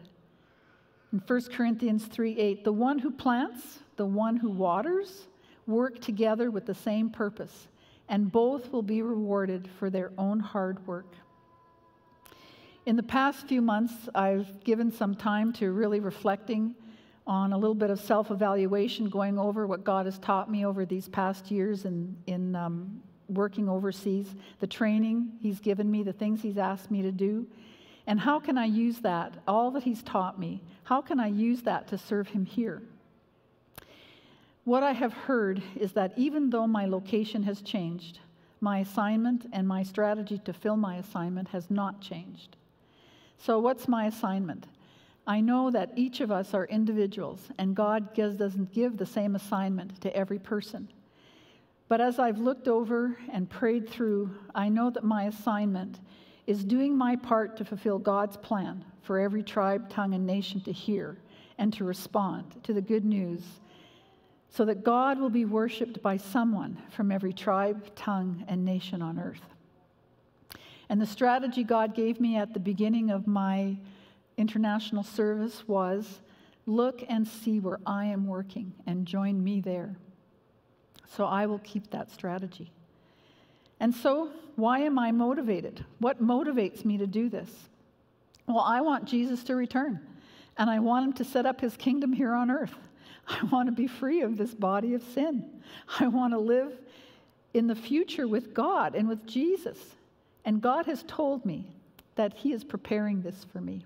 In 1.11 1.19
1 1.19 1.41
Corinthians 1.51 2.05
3 2.05 2.37
8, 2.37 2.63
the 2.63 2.71
one 2.71 2.99
who 2.99 3.11
plants, 3.11 3.79
the 3.97 4.05
one 4.05 4.37
who 4.37 4.49
waters, 4.49 5.27
work 5.67 5.99
together 5.99 6.49
with 6.49 6.65
the 6.65 6.73
same 6.73 7.09
purpose, 7.09 7.67
and 8.07 8.31
both 8.31 8.71
will 8.71 8.81
be 8.81 9.01
rewarded 9.01 9.67
for 9.77 9.89
their 9.89 10.11
own 10.17 10.39
hard 10.39 10.85
work. 10.87 11.13
In 12.85 12.95
the 12.95 13.03
past 13.03 13.47
few 13.47 13.61
months, 13.61 13.93
I've 14.15 14.63
given 14.63 14.91
some 14.91 15.13
time 15.13 15.51
to 15.53 15.71
really 15.71 15.99
reflecting 15.99 16.73
on 17.31 17.53
a 17.53 17.57
little 17.57 17.73
bit 17.73 17.89
of 17.89 17.97
self 17.97 18.29
evaluation, 18.29 19.07
going 19.07 19.39
over 19.39 19.65
what 19.65 19.85
God 19.85 20.05
has 20.05 20.19
taught 20.19 20.51
me 20.51 20.65
over 20.65 20.85
these 20.85 21.07
past 21.07 21.49
years 21.49 21.85
in, 21.85 22.13
in 22.27 22.57
um, 22.57 23.01
working 23.29 23.69
overseas, 23.69 24.27
the 24.59 24.67
training 24.67 25.31
He's 25.39 25.61
given 25.61 25.89
me, 25.89 26.03
the 26.03 26.11
things 26.11 26.41
He's 26.41 26.57
asked 26.57 26.91
me 26.91 27.01
to 27.01 27.11
do. 27.11 27.47
And 28.05 28.19
how 28.19 28.37
can 28.41 28.57
I 28.57 28.65
use 28.65 28.99
that, 28.99 29.35
all 29.47 29.71
that 29.71 29.83
He's 29.83 30.03
taught 30.03 30.37
me, 30.37 30.61
how 30.83 30.99
can 30.99 31.21
I 31.21 31.27
use 31.27 31.61
that 31.61 31.87
to 31.87 31.97
serve 31.97 32.27
Him 32.27 32.45
here? 32.45 32.81
What 34.65 34.83
I 34.83 34.91
have 34.91 35.13
heard 35.13 35.63
is 35.79 35.93
that 35.93 36.11
even 36.17 36.49
though 36.49 36.67
my 36.67 36.85
location 36.85 37.43
has 37.43 37.61
changed, 37.61 38.19
my 38.59 38.79
assignment 38.79 39.45
and 39.53 39.65
my 39.65 39.83
strategy 39.83 40.41
to 40.43 40.51
fill 40.51 40.75
my 40.75 40.97
assignment 40.97 41.47
has 41.47 41.71
not 41.71 42.01
changed. 42.01 42.57
So, 43.37 43.57
what's 43.57 43.87
my 43.87 44.07
assignment? 44.07 44.67
I 45.31 45.39
know 45.39 45.71
that 45.71 45.93
each 45.95 46.19
of 46.19 46.29
us 46.29 46.53
are 46.53 46.65
individuals, 46.65 47.47
and 47.57 47.73
God 47.73 48.13
doesn't 48.13 48.73
give 48.73 48.97
the 48.97 49.05
same 49.05 49.33
assignment 49.33 50.01
to 50.01 50.13
every 50.13 50.39
person. 50.39 50.89
But 51.87 52.01
as 52.01 52.19
I've 52.19 52.39
looked 52.39 52.67
over 52.67 53.17
and 53.31 53.49
prayed 53.49 53.87
through, 53.87 54.29
I 54.53 54.67
know 54.67 54.89
that 54.89 55.05
my 55.05 55.23
assignment 55.27 56.01
is 56.47 56.65
doing 56.65 56.97
my 56.97 57.15
part 57.15 57.55
to 57.55 57.63
fulfill 57.63 57.97
God's 57.97 58.35
plan 58.35 58.83
for 59.03 59.19
every 59.19 59.41
tribe, 59.41 59.89
tongue, 59.89 60.13
and 60.15 60.27
nation 60.27 60.59
to 60.63 60.73
hear 60.73 61.17
and 61.57 61.71
to 61.75 61.85
respond 61.85 62.61
to 62.63 62.73
the 62.73 62.81
good 62.81 63.05
news 63.05 63.41
so 64.49 64.65
that 64.65 64.83
God 64.83 65.17
will 65.17 65.29
be 65.29 65.45
worshiped 65.45 66.01
by 66.01 66.17
someone 66.17 66.77
from 66.89 67.09
every 67.09 67.31
tribe, 67.31 67.95
tongue, 67.95 68.43
and 68.49 68.65
nation 68.65 69.01
on 69.01 69.17
earth. 69.17 69.45
And 70.89 70.99
the 70.99 71.07
strategy 71.07 71.63
God 71.63 71.95
gave 71.95 72.19
me 72.19 72.35
at 72.35 72.53
the 72.53 72.59
beginning 72.59 73.11
of 73.11 73.27
my 73.27 73.77
international 74.37 75.03
service 75.03 75.67
was 75.67 76.21
look 76.65 77.03
and 77.09 77.27
see 77.27 77.59
where 77.59 77.79
I 77.85 78.05
am 78.05 78.27
working 78.27 78.73
and 78.85 79.05
join 79.05 79.43
me 79.43 79.61
there. 79.61 79.95
So 81.07 81.25
I 81.25 81.45
will 81.45 81.59
keep 81.59 81.89
that 81.91 82.11
strategy. 82.11 82.71
And 83.79 83.93
so, 83.93 84.29
why 84.55 84.79
am 84.79 84.99
I 84.99 85.11
motivated? 85.11 85.83
What 85.99 86.21
motivates 86.21 86.85
me 86.85 86.97
to 86.99 87.07
do 87.07 87.29
this? 87.29 87.49
Well, 88.47 88.59
I 88.59 88.81
want 88.81 89.05
Jesus 89.05 89.43
to 89.45 89.55
return, 89.55 89.99
and 90.57 90.69
I 90.69 90.79
want 90.79 91.07
him 91.07 91.13
to 91.13 91.23
set 91.23 91.45
up 91.45 91.59
his 91.61 91.75
kingdom 91.77 92.13
here 92.13 92.33
on 92.33 92.51
earth. 92.51 92.75
I 93.27 93.43
want 93.45 93.67
to 93.67 93.71
be 93.71 93.87
free 93.87 94.21
of 94.21 94.37
this 94.37 94.53
body 94.53 94.93
of 94.93 95.03
sin. 95.03 95.45
I 95.99 96.07
want 96.07 96.33
to 96.33 96.39
live 96.39 96.77
in 97.53 97.67
the 97.67 97.75
future 97.75 98.27
with 98.27 98.53
God 98.53 98.95
and 98.95 99.07
with 99.07 99.25
Jesus. 99.25 99.77
And 100.45 100.61
God 100.61 100.85
has 100.85 101.03
told 101.07 101.45
me 101.45 101.65
that 102.15 102.33
He 102.33 102.51
is 102.51 102.63
preparing 102.63 103.21
this 103.21 103.45
for 103.51 103.61
me. 103.61 103.85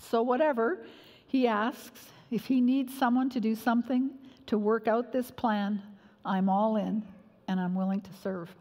So, 0.00 0.22
whatever 0.22 0.84
he 1.26 1.46
asks, 1.46 2.00
if 2.30 2.46
he 2.46 2.60
needs 2.60 2.96
someone 2.96 3.30
to 3.30 3.40
do 3.40 3.54
something 3.54 4.10
to 4.46 4.58
work 4.58 4.88
out 4.88 5.12
this 5.12 5.30
plan, 5.30 5.82
I'm 6.24 6.48
all 6.48 6.76
in 6.76 7.02
and 7.48 7.60
I'm 7.60 7.74
willing 7.74 8.00
to 8.00 8.10
serve. 8.22 8.54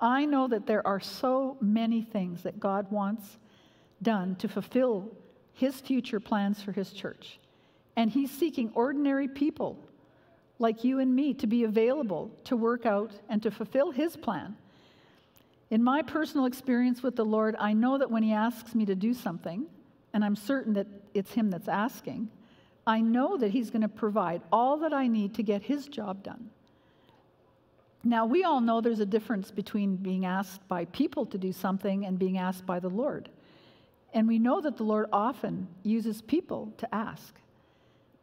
I 0.00 0.26
know 0.26 0.46
that 0.48 0.66
there 0.66 0.86
are 0.86 1.00
so 1.00 1.56
many 1.60 2.02
things 2.02 2.42
that 2.42 2.60
God 2.60 2.90
wants 2.90 3.38
done 4.02 4.36
to 4.36 4.48
fulfill 4.48 5.10
his 5.54 5.80
future 5.80 6.20
plans 6.20 6.62
for 6.62 6.72
his 6.72 6.92
church. 6.92 7.38
And 7.96 8.10
he's 8.10 8.30
seeking 8.30 8.70
ordinary 8.74 9.26
people 9.26 9.78
like 10.58 10.84
you 10.84 10.98
and 10.98 11.14
me 11.14 11.34
to 11.34 11.46
be 11.46 11.64
available 11.64 12.30
to 12.44 12.56
work 12.56 12.84
out 12.84 13.12
and 13.28 13.42
to 13.42 13.50
fulfill 13.50 13.90
his 13.90 14.16
plan. 14.16 14.56
In 15.70 15.82
my 15.82 16.02
personal 16.02 16.46
experience 16.46 17.02
with 17.02 17.16
the 17.16 17.24
Lord, 17.24 17.56
I 17.58 17.72
know 17.72 17.98
that 17.98 18.10
when 18.10 18.22
he 18.22 18.32
asks 18.32 18.74
me 18.74 18.84
to 18.86 18.94
do 18.94 19.12
something, 19.14 19.66
and 20.16 20.24
I'm 20.24 20.34
certain 20.34 20.72
that 20.72 20.86
it's 21.12 21.34
Him 21.34 21.50
that's 21.50 21.68
asking, 21.68 22.30
I 22.86 23.02
know 23.02 23.36
that 23.36 23.50
He's 23.50 23.68
going 23.68 23.82
to 23.82 23.88
provide 23.88 24.40
all 24.50 24.78
that 24.78 24.94
I 24.94 25.08
need 25.08 25.34
to 25.34 25.42
get 25.42 25.60
His 25.60 25.88
job 25.88 26.22
done. 26.22 26.48
Now, 28.02 28.24
we 28.24 28.42
all 28.42 28.62
know 28.62 28.80
there's 28.80 29.00
a 29.00 29.04
difference 29.04 29.50
between 29.50 29.96
being 29.96 30.24
asked 30.24 30.66
by 30.68 30.86
people 30.86 31.26
to 31.26 31.36
do 31.36 31.52
something 31.52 32.06
and 32.06 32.18
being 32.18 32.38
asked 32.38 32.64
by 32.64 32.80
the 32.80 32.88
Lord. 32.88 33.28
And 34.14 34.26
we 34.26 34.38
know 34.38 34.62
that 34.62 34.78
the 34.78 34.84
Lord 34.84 35.06
often 35.12 35.68
uses 35.82 36.22
people 36.22 36.72
to 36.78 36.94
ask. 36.94 37.34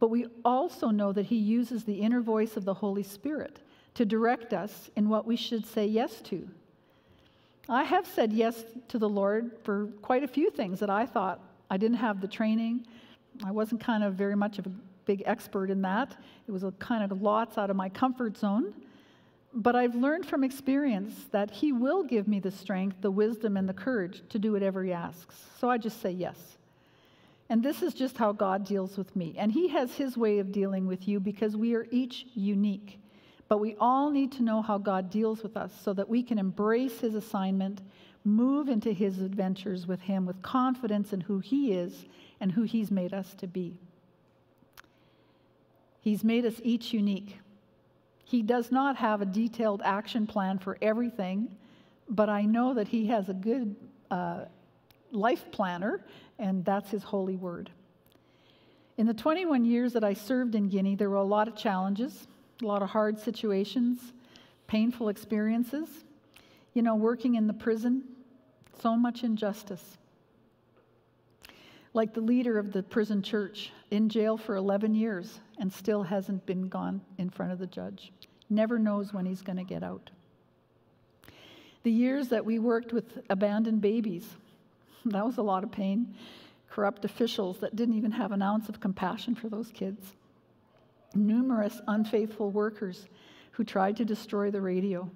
But 0.00 0.10
we 0.10 0.26
also 0.44 0.88
know 0.88 1.12
that 1.12 1.26
He 1.26 1.36
uses 1.36 1.84
the 1.84 2.00
inner 2.00 2.20
voice 2.20 2.56
of 2.56 2.64
the 2.64 2.74
Holy 2.74 3.04
Spirit 3.04 3.60
to 3.94 4.04
direct 4.04 4.52
us 4.52 4.90
in 4.96 5.08
what 5.08 5.26
we 5.26 5.36
should 5.36 5.64
say 5.64 5.86
yes 5.86 6.20
to. 6.22 6.48
I 7.68 7.84
have 7.84 8.04
said 8.04 8.32
yes 8.32 8.64
to 8.88 8.98
the 8.98 9.08
Lord 9.08 9.52
for 9.62 9.86
quite 10.02 10.24
a 10.24 10.28
few 10.28 10.50
things 10.50 10.80
that 10.80 10.90
I 10.90 11.06
thought 11.06 11.40
I 11.70 11.76
didn't 11.76 11.96
have 11.98 12.20
the 12.20 12.28
training. 12.28 12.86
I 13.44 13.50
wasn't 13.50 13.80
kind 13.80 14.04
of 14.04 14.14
very 14.14 14.36
much 14.36 14.58
of 14.58 14.66
a 14.66 14.72
big 15.06 15.22
expert 15.26 15.70
in 15.70 15.82
that. 15.82 16.16
It 16.46 16.52
was 16.52 16.62
a 16.62 16.72
kind 16.72 17.10
of 17.10 17.20
lots 17.20 17.58
out 17.58 17.70
of 17.70 17.76
my 17.76 17.88
comfort 17.88 18.36
zone. 18.36 18.74
But 19.52 19.76
I've 19.76 19.94
learned 19.94 20.26
from 20.26 20.42
experience 20.42 21.26
that 21.30 21.50
He 21.50 21.72
will 21.72 22.02
give 22.02 22.26
me 22.26 22.40
the 22.40 22.50
strength, 22.50 22.96
the 23.00 23.10
wisdom, 23.10 23.56
and 23.56 23.68
the 23.68 23.74
courage 23.74 24.22
to 24.30 24.38
do 24.38 24.52
whatever 24.52 24.82
He 24.82 24.92
asks. 24.92 25.36
So 25.60 25.70
I 25.70 25.78
just 25.78 26.00
say 26.00 26.10
yes. 26.10 26.58
And 27.48 27.62
this 27.62 27.82
is 27.82 27.94
just 27.94 28.16
how 28.16 28.32
God 28.32 28.64
deals 28.64 28.96
with 28.96 29.14
me. 29.14 29.34
And 29.38 29.52
He 29.52 29.68
has 29.68 29.94
His 29.94 30.16
way 30.16 30.40
of 30.40 30.50
dealing 30.50 30.86
with 30.86 31.06
you 31.06 31.20
because 31.20 31.56
we 31.56 31.74
are 31.74 31.86
each 31.92 32.26
unique. 32.34 32.98
But 33.46 33.58
we 33.58 33.76
all 33.78 34.10
need 34.10 34.32
to 34.32 34.42
know 34.42 34.62
how 34.62 34.78
God 34.78 35.10
deals 35.10 35.42
with 35.42 35.56
us 35.56 35.72
so 35.84 35.92
that 35.92 36.08
we 36.08 36.22
can 36.22 36.38
embrace 36.38 36.98
His 37.00 37.14
assignment 37.14 37.82
move 38.24 38.68
into 38.68 38.92
his 38.92 39.20
adventures 39.20 39.86
with 39.86 40.00
him 40.00 40.24
with 40.24 40.40
confidence 40.42 41.12
in 41.12 41.20
who 41.20 41.38
he 41.38 41.72
is 41.72 42.06
and 42.40 42.52
who 42.52 42.62
he's 42.62 42.90
made 42.90 43.12
us 43.12 43.34
to 43.34 43.46
be. 43.46 43.78
He's 46.00 46.24
made 46.24 46.44
us 46.44 46.60
each 46.62 46.92
unique. 46.92 47.38
He 48.24 48.42
does 48.42 48.72
not 48.72 48.96
have 48.96 49.20
a 49.20 49.26
detailed 49.26 49.82
action 49.84 50.26
plan 50.26 50.58
for 50.58 50.78
everything, 50.80 51.48
but 52.08 52.28
I 52.28 52.42
know 52.42 52.74
that 52.74 52.88
he 52.88 53.06
has 53.06 53.28
a 53.28 53.34
good 53.34 53.76
uh, 54.10 54.44
life 55.12 55.50
planner, 55.50 56.04
and 56.38 56.64
that's 56.64 56.90
his 56.90 57.02
holy 57.02 57.36
word. 57.36 57.70
In 58.96 59.06
the 59.06 59.14
21 59.14 59.64
years 59.64 59.92
that 59.92 60.04
I 60.04 60.14
served 60.14 60.54
in 60.54 60.68
Guinea, 60.68 60.94
there 60.94 61.10
were 61.10 61.16
a 61.16 61.24
lot 61.24 61.48
of 61.48 61.56
challenges, 61.56 62.26
a 62.62 62.66
lot 62.66 62.82
of 62.82 62.90
hard 62.90 63.18
situations, 63.18 64.12
painful 64.66 65.08
experiences. 65.08 65.88
You 66.74 66.82
know, 66.82 66.94
working 66.96 67.34
in 67.34 67.46
the 67.46 67.52
prison, 67.52 68.02
so 68.84 68.94
much 68.94 69.24
injustice. 69.24 69.96
Like 71.94 72.12
the 72.12 72.20
leader 72.20 72.58
of 72.58 72.70
the 72.70 72.82
prison 72.82 73.22
church, 73.22 73.72
in 73.90 74.10
jail 74.10 74.36
for 74.36 74.56
11 74.56 74.94
years 74.94 75.40
and 75.58 75.72
still 75.72 76.02
hasn't 76.02 76.44
been 76.44 76.68
gone 76.68 77.00
in 77.16 77.30
front 77.30 77.50
of 77.50 77.58
the 77.58 77.66
judge. 77.66 78.12
Never 78.50 78.78
knows 78.78 79.14
when 79.14 79.24
he's 79.24 79.40
going 79.40 79.56
to 79.56 79.64
get 79.64 79.82
out. 79.82 80.10
The 81.82 81.90
years 81.90 82.28
that 82.28 82.44
we 82.44 82.58
worked 82.58 82.92
with 82.92 83.20
abandoned 83.30 83.80
babies, 83.80 84.28
that 85.06 85.24
was 85.24 85.38
a 85.38 85.42
lot 85.42 85.64
of 85.64 85.72
pain. 85.72 86.14
Corrupt 86.68 87.06
officials 87.06 87.60
that 87.60 87.76
didn't 87.76 87.94
even 87.94 88.10
have 88.10 88.32
an 88.32 88.42
ounce 88.42 88.68
of 88.68 88.80
compassion 88.80 89.34
for 89.34 89.48
those 89.48 89.70
kids. 89.70 90.12
Numerous 91.14 91.80
unfaithful 91.88 92.50
workers 92.50 93.06
who 93.52 93.64
tried 93.64 93.96
to 93.96 94.04
destroy 94.04 94.50
the 94.50 94.60
radio 94.60 95.10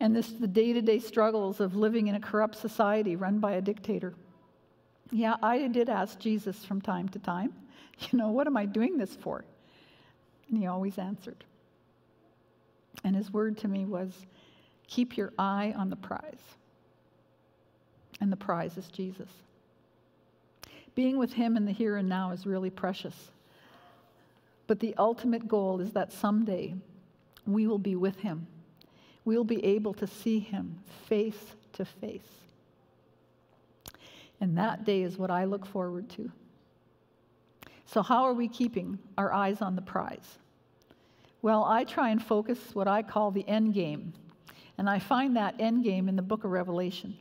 and 0.00 0.16
this 0.16 0.32
the 0.32 0.48
day-to-day 0.48 0.98
struggles 0.98 1.60
of 1.60 1.76
living 1.76 2.08
in 2.08 2.14
a 2.14 2.20
corrupt 2.20 2.56
society 2.56 3.16
run 3.16 3.38
by 3.38 3.52
a 3.52 3.60
dictator. 3.60 4.14
Yeah, 5.12 5.36
I 5.42 5.66
did 5.68 5.90
ask 5.90 6.18
Jesus 6.18 6.64
from 6.64 6.80
time 6.80 7.08
to 7.10 7.18
time, 7.18 7.52
you 8.10 8.18
know, 8.18 8.30
what 8.30 8.46
am 8.46 8.56
I 8.56 8.64
doing 8.64 8.96
this 8.96 9.14
for? 9.14 9.44
And 10.48 10.58
he 10.58 10.66
always 10.66 10.98
answered. 10.98 11.44
And 13.04 13.14
his 13.14 13.32
word 13.32 13.58
to 13.58 13.68
me 13.68 13.84
was, 13.84 14.12
keep 14.88 15.16
your 15.16 15.32
eye 15.38 15.74
on 15.76 15.90
the 15.90 15.96
prize. 15.96 16.40
And 18.20 18.32
the 18.32 18.36
prize 18.36 18.76
is 18.76 18.88
Jesus. 18.88 19.28
Being 20.94 21.18
with 21.18 21.32
him 21.32 21.56
in 21.56 21.66
the 21.66 21.72
here 21.72 21.96
and 21.96 22.08
now 22.08 22.32
is 22.32 22.46
really 22.46 22.70
precious. 22.70 23.14
But 24.66 24.80
the 24.80 24.94
ultimate 24.98 25.46
goal 25.46 25.80
is 25.80 25.92
that 25.92 26.12
someday 26.12 26.74
we 27.46 27.66
will 27.66 27.78
be 27.78 27.96
with 27.96 28.18
him 28.20 28.46
we'll 29.24 29.44
be 29.44 29.64
able 29.64 29.94
to 29.94 30.06
see 30.06 30.38
him 30.38 30.78
face 31.06 31.56
to 31.74 31.84
face. 31.84 32.22
And 34.40 34.56
that 34.56 34.84
day 34.84 35.02
is 35.02 35.18
what 35.18 35.30
I 35.30 35.44
look 35.44 35.66
forward 35.66 36.08
to. 36.10 36.30
So, 37.86 38.02
how 38.02 38.24
are 38.24 38.34
we 38.34 38.48
keeping 38.48 38.98
our 39.18 39.32
eyes 39.32 39.60
on 39.60 39.76
the 39.76 39.82
prize? 39.82 40.38
Well, 41.42 41.64
I 41.64 41.84
try 41.84 42.10
and 42.10 42.22
focus 42.22 42.58
what 42.72 42.88
I 42.88 43.02
call 43.02 43.30
the 43.30 43.46
end 43.48 43.74
game. 43.74 44.12
And 44.78 44.88
I 44.88 44.98
find 44.98 45.36
that 45.36 45.56
end 45.58 45.84
game 45.84 46.08
in 46.08 46.16
the 46.16 46.22
book 46.22 46.44
of 46.44 46.50
Revelation. 46.50 47.16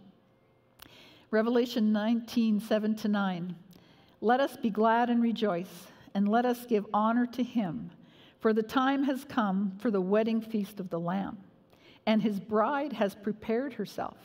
Revelation 1.32 1.92
19, 1.92 2.60
7 2.60 2.96
to 2.96 3.08
9. 3.08 3.56
Let 4.22 4.40
us 4.40 4.56
be 4.58 4.70
glad 4.70 5.10
and 5.10 5.22
rejoice, 5.22 5.88
and 6.14 6.28
let 6.28 6.46
us 6.46 6.66
give 6.66 6.86
honor 6.94 7.26
to 7.28 7.44
him, 7.44 7.92
for 8.40 8.54
the 8.54 8.64
time 8.64 9.04
has 9.04 9.26
come 9.26 9.74
for 9.80 9.92
the 9.92 10.02
wedding 10.02 10.42
feast 10.42 10.80
of 10.80 10.90
the 10.90 11.00
Lamb 11.00 11.38
and 12.10 12.24
his 12.24 12.40
bride 12.40 12.92
has 12.92 13.14
prepared 13.14 13.74
herself. 13.74 14.18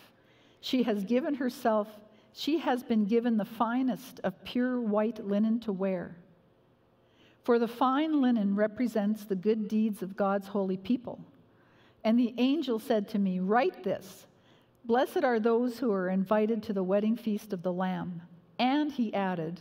She 0.62 0.84
has 0.84 1.04
given 1.04 1.34
herself, 1.34 1.86
she 2.32 2.60
has 2.60 2.82
been 2.82 3.04
given 3.04 3.36
the 3.36 3.44
finest 3.44 4.20
of 4.24 4.42
pure 4.42 4.80
white 4.80 5.22
linen 5.22 5.60
to 5.60 5.72
wear. 5.72 6.16
For 7.42 7.58
the 7.58 7.68
fine 7.68 8.22
linen 8.22 8.56
represents 8.56 9.24
the 9.24 9.36
good 9.36 9.68
deeds 9.68 10.02
of 10.02 10.16
God's 10.16 10.48
holy 10.48 10.78
people. 10.78 11.20
And 12.04 12.18
the 12.18 12.32
angel 12.38 12.78
said 12.78 13.06
to 13.10 13.18
me, 13.18 13.38
Write 13.38 13.84
this 13.84 14.24
Blessed 14.86 15.22
are 15.22 15.38
those 15.38 15.78
who 15.78 15.92
are 15.92 16.08
invited 16.08 16.62
to 16.62 16.72
the 16.72 16.82
wedding 16.82 17.16
feast 17.16 17.52
of 17.52 17.62
the 17.62 17.72
Lamb. 17.72 18.22
And 18.58 18.92
he 18.92 19.12
added, 19.12 19.60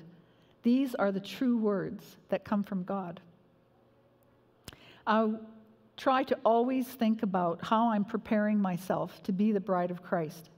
These 0.61 0.95
are 0.95 1.11
the 1.11 1.19
true 1.19 1.57
words 1.57 2.15
that 2.29 2.45
come 2.45 2.63
from 2.63 2.85
God. 2.85 3.19
I 5.05 5.33
try 5.97 6.23
to 6.23 6.37
always 6.43 6.87
think 6.87 7.23
about 7.23 7.59
how 7.63 7.89
I'm 7.89 8.05
preparing 8.05 8.59
myself 8.59 9.21
to 9.23 9.31
be 9.31 9.51
the 9.51 9.59
bride 9.59 9.91
of 9.91 10.01
Christ. 10.01 10.49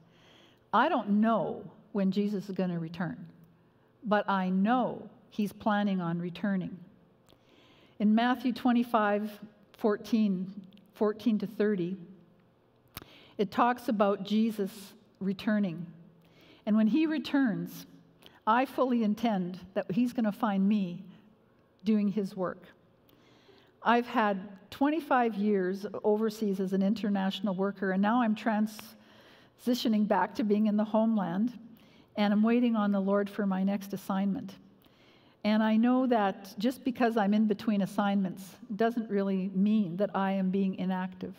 I 0.73 0.89
don't 0.89 1.21
know 1.21 1.63
when 1.91 2.11
Jesus 2.11 2.49
is 2.49 2.55
going 2.55 2.69
to 2.69 2.79
return, 2.79 3.27
but 4.03 4.29
I 4.29 4.49
know 4.49 5.09
he's 5.29 5.53
planning 5.53 6.01
on 6.01 6.19
returning. 6.19 6.77
In 7.99 8.13
Matthew 8.13 8.53
25, 8.53 9.39
14, 9.77 10.61
14 10.93 11.39
to 11.39 11.47
30, 11.47 11.97
it 13.37 13.51
talks 13.51 13.89
about 13.89 14.23
Jesus 14.23 14.71
returning. 15.19 15.85
And 16.65 16.75
when 16.75 16.87
he 16.87 17.05
returns, 17.05 17.85
I 18.47 18.65
fully 18.65 19.03
intend 19.03 19.59
that 19.73 19.91
he's 19.91 20.13
going 20.13 20.25
to 20.25 20.31
find 20.31 20.67
me 20.67 21.03
doing 21.83 22.09
his 22.09 22.35
work. 22.35 22.63
I've 23.87 24.07
had 24.07 24.49
25 24.71 25.35
years 25.35 25.85
overseas 26.03 26.59
as 26.59 26.73
an 26.73 26.81
international 26.81 27.53
worker, 27.53 27.91
and 27.91 28.01
now 28.01 28.19
I'm 28.19 28.35
transitioning 28.35 30.07
back 30.07 30.33
to 30.35 30.43
being 30.43 30.65
in 30.65 30.75
the 30.75 30.83
homeland, 30.83 31.53
and 32.15 32.33
I'm 32.33 32.41
waiting 32.41 32.75
on 32.75 32.91
the 32.91 32.99
Lord 32.99 33.29
for 33.29 33.45
my 33.45 33.63
next 33.63 33.93
assignment. 33.93 34.55
And 35.43 35.61
I 35.61 35.77
know 35.77 36.07
that 36.07 36.55
just 36.57 36.83
because 36.83 37.15
I'm 37.15 37.35
in 37.35 37.45
between 37.45 37.83
assignments 37.83 38.55
doesn't 38.75 39.07
really 39.07 39.51
mean 39.53 39.97
that 39.97 40.09
I 40.15 40.31
am 40.31 40.49
being 40.49 40.73
inactive. 40.79 41.35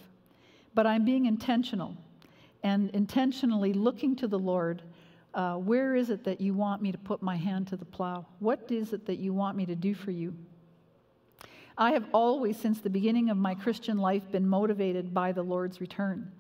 But 0.73 0.87
I'm 0.87 1.05
being 1.05 1.27
intentional 1.27 1.97
and 2.63 2.91
intentionally 2.91 3.73
looking 3.73 4.15
to 4.17 4.29
the 4.29 4.39
Lord. 4.39 4.83
Uh, 5.35 5.57
where 5.57 5.97
is 5.97 6.11
it 6.11 6.23
that 6.23 6.41
you 6.41 6.55
want 6.55 6.81
me 6.81 6.93
to 6.93 6.99
put 6.99 7.21
my 7.23 7.35
hand 7.35 7.67
to 7.69 7.77
the 7.77 7.85
plow? 7.85 8.25
What 8.39 8.71
is 8.71 8.93
it 8.93 9.05
that 9.07 9.19
you 9.19 9.35
want 9.35 9.57
me 9.57 9.67
to 9.67 9.75
do 9.75 9.93
for 9.93 10.13
you? 10.13 10.33
I 11.79 11.93
have 11.93 12.07
always, 12.13 12.57
since 12.57 12.81
the 12.81 12.91
beginning 12.91 13.29
of 13.29 13.37
my 13.37 13.55
Christian 13.55 13.99
life, 13.99 14.23
been 14.31 14.49
motivated 14.49 15.13
by 15.13 15.33
the 15.33 15.43
Lord's 15.43 15.81
return. 15.81 16.33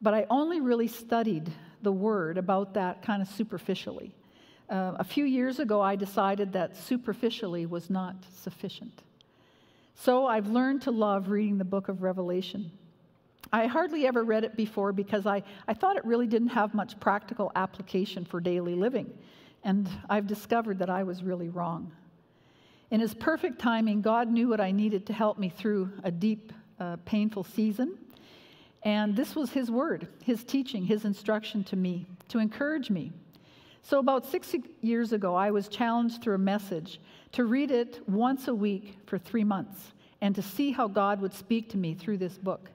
But 0.00 0.14
I 0.14 0.26
only 0.30 0.60
really 0.60 0.88
studied 0.88 1.50
the 1.82 1.92
Word 1.92 2.38
about 2.38 2.74
that 2.74 3.02
kind 3.02 3.22
of 3.22 3.28
superficially. 3.28 4.14
Uh, 4.70 4.92
a 4.98 5.04
few 5.04 5.24
years 5.24 5.58
ago, 5.58 5.80
I 5.80 5.96
decided 5.96 6.52
that 6.52 6.76
superficially 6.76 7.66
was 7.66 7.90
not 7.90 8.16
sufficient. 8.34 9.02
So 9.94 10.26
I've 10.26 10.48
learned 10.48 10.82
to 10.82 10.90
love 10.90 11.28
reading 11.28 11.58
the 11.58 11.64
book 11.64 11.88
of 11.88 12.02
Revelation. 12.02 12.70
I 13.52 13.66
hardly 13.66 14.06
ever 14.06 14.24
read 14.24 14.44
it 14.44 14.56
before 14.56 14.92
because 14.92 15.26
I, 15.26 15.42
I 15.68 15.74
thought 15.74 15.96
it 15.96 16.04
really 16.04 16.26
didn't 16.26 16.48
have 16.48 16.72
much 16.72 16.98
practical 17.00 17.52
application 17.54 18.24
for 18.24 18.40
daily 18.40 18.74
living. 18.74 19.12
And 19.64 19.88
I've 20.08 20.26
discovered 20.26 20.78
that 20.78 20.88
I 20.88 21.02
was 21.02 21.22
really 21.22 21.48
wrong. 21.48 21.92
In 22.92 23.00
His 23.00 23.12
perfect 23.12 23.58
timing, 23.58 24.02
God 24.02 24.30
knew 24.30 24.46
what 24.46 24.60
I 24.60 24.70
needed 24.70 25.04
to 25.06 25.12
help 25.12 25.36
me 25.36 25.48
through 25.48 25.90
a 26.04 26.12
deep, 26.12 26.52
uh, 26.78 26.98
painful 27.04 27.42
season. 27.42 27.98
And 28.84 29.16
this 29.16 29.34
was 29.34 29.50
His 29.50 29.68
word, 29.68 30.06
His 30.22 30.44
teaching, 30.44 30.84
His 30.84 31.04
instruction 31.04 31.64
to 31.64 31.74
me 31.74 32.06
to 32.28 32.38
encourage 32.38 32.88
me 32.88 33.10
so, 33.84 33.98
about 33.98 34.24
six 34.24 34.54
years 34.80 35.12
ago, 35.12 35.34
I 35.34 35.50
was 35.50 35.66
challenged 35.66 36.22
through 36.22 36.36
a 36.36 36.38
message 36.38 37.00
to 37.32 37.44
read 37.44 37.72
it 37.72 38.00
once 38.08 38.46
a 38.46 38.54
week 38.54 38.96
for 39.06 39.18
three 39.18 39.42
months 39.42 39.92
and 40.20 40.36
to 40.36 40.42
see 40.42 40.70
how 40.70 40.86
God 40.86 41.20
would 41.20 41.34
speak 41.34 41.68
to 41.70 41.76
me 41.76 41.94
through 41.94 42.18
this 42.18 42.38
book. 42.38 42.70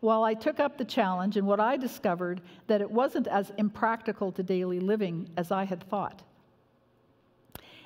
Well, 0.00 0.22
I 0.22 0.34
took 0.34 0.60
up 0.60 0.78
the 0.78 0.84
challenge, 0.84 1.36
and 1.36 1.48
what 1.48 1.58
I 1.58 1.76
discovered 1.76 2.40
that 2.68 2.80
it 2.80 2.90
wasn't 2.90 3.26
as 3.26 3.52
impractical 3.58 4.30
to 4.32 4.42
daily 4.42 4.78
living 4.78 5.28
as 5.36 5.50
I 5.50 5.64
had 5.64 5.82
thought. 5.90 6.22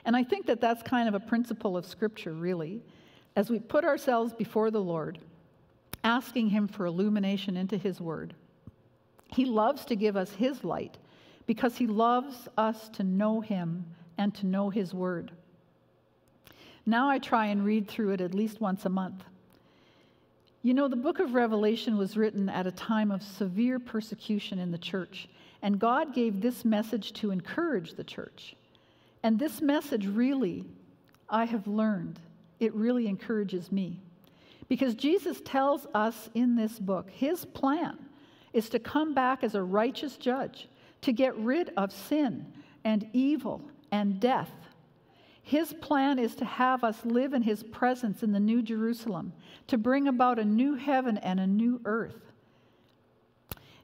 And 0.06 0.16
I 0.16 0.24
think 0.24 0.46
that 0.46 0.62
that's 0.62 0.82
kind 0.82 1.08
of 1.08 1.14
a 1.14 1.20
principle 1.20 1.76
of 1.76 1.84
Scripture, 1.84 2.32
really. 2.32 2.80
As 3.36 3.50
we 3.50 3.58
put 3.58 3.84
ourselves 3.84 4.32
before 4.32 4.70
the 4.70 4.80
Lord, 4.80 5.18
asking 6.02 6.48
Him 6.48 6.66
for 6.66 6.86
illumination 6.86 7.58
into 7.58 7.76
His 7.76 8.00
Word, 8.00 8.32
He 9.28 9.44
loves 9.44 9.84
to 9.84 9.96
give 9.96 10.16
us 10.16 10.30
His 10.30 10.64
light 10.64 10.96
because 11.46 11.76
he 11.76 11.86
loves 11.86 12.48
us 12.58 12.88
to 12.90 13.02
know 13.02 13.40
him 13.40 13.84
and 14.18 14.34
to 14.34 14.46
know 14.46 14.70
his 14.70 14.92
word. 14.92 15.30
Now 16.84 17.08
I 17.08 17.18
try 17.18 17.46
and 17.46 17.64
read 17.64 17.88
through 17.88 18.12
it 18.12 18.20
at 18.20 18.34
least 18.34 18.60
once 18.60 18.84
a 18.84 18.90
month. 18.90 19.24
You 20.62 20.74
know, 20.74 20.88
the 20.88 20.96
book 20.96 21.20
of 21.20 21.34
Revelation 21.34 21.96
was 21.96 22.16
written 22.16 22.48
at 22.48 22.66
a 22.66 22.72
time 22.72 23.12
of 23.12 23.22
severe 23.22 23.78
persecution 23.78 24.58
in 24.58 24.72
the 24.72 24.78
church, 24.78 25.28
and 25.62 25.78
God 25.78 26.12
gave 26.12 26.40
this 26.40 26.64
message 26.64 27.12
to 27.14 27.30
encourage 27.30 27.94
the 27.94 28.04
church. 28.04 28.56
And 29.26 29.40
this 29.40 29.60
message 29.60 30.06
really, 30.06 30.64
I 31.28 31.46
have 31.46 31.66
learned, 31.66 32.20
it 32.60 32.72
really 32.76 33.08
encourages 33.08 33.72
me. 33.72 33.98
Because 34.68 34.94
Jesus 34.94 35.40
tells 35.44 35.84
us 35.94 36.30
in 36.34 36.54
this 36.54 36.78
book, 36.78 37.10
his 37.10 37.44
plan 37.44 37.98
is 38.52 38.68
to 38.68 38.78
come 38.78 39.14
back 39.14 39.42
as 39.42 39.56
a 39.56 39.62
righteous 39.64 40.16
judge 40.16 40.68
to 41.00 41.10
get 41.10 41.36
rid 41.38 41.72
of 41.76 41.90
sin 41.90 42.46
and 42.84 43.10
evil 43.12 43.60
and 43.90 44.20
death. 44.20 44.52
His 45.42 45.72
plan 45.72 46.20
is 46.20 46.36
to 46.36 46.44
have 46.44 46.84
us 46.84 47.04
live 47.04 47.34
in 47.34 47.42
His 47.42 47.64
presence 47.64 48.22
in 48.22 48.30
the 48.30 48.38
New 48.38 48.62
Jerusalem, 48.62 49.32
to 49.66 49.76
bring 49.76 50.06
about 50.06 50.38
a 50.38 50.44
new 50.44 50.76
heaven 50.76 51.18
and 51.18 51.40
a 51.40 51.46
new 51.48 51.80
earth. 51.84 52.32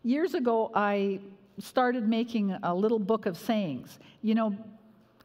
Years 0.04 0.34
ago, 0.34 0.70
I 0.72 1.18
started 1.58 2.08
making 2.08 2.56
a 2.62 2.72
little 2.72 3.00
book 3.00 3.26
of 3.26 3.36
sayings. 3.36 3.98
You 4.22 4.36
know, 4.36 4.56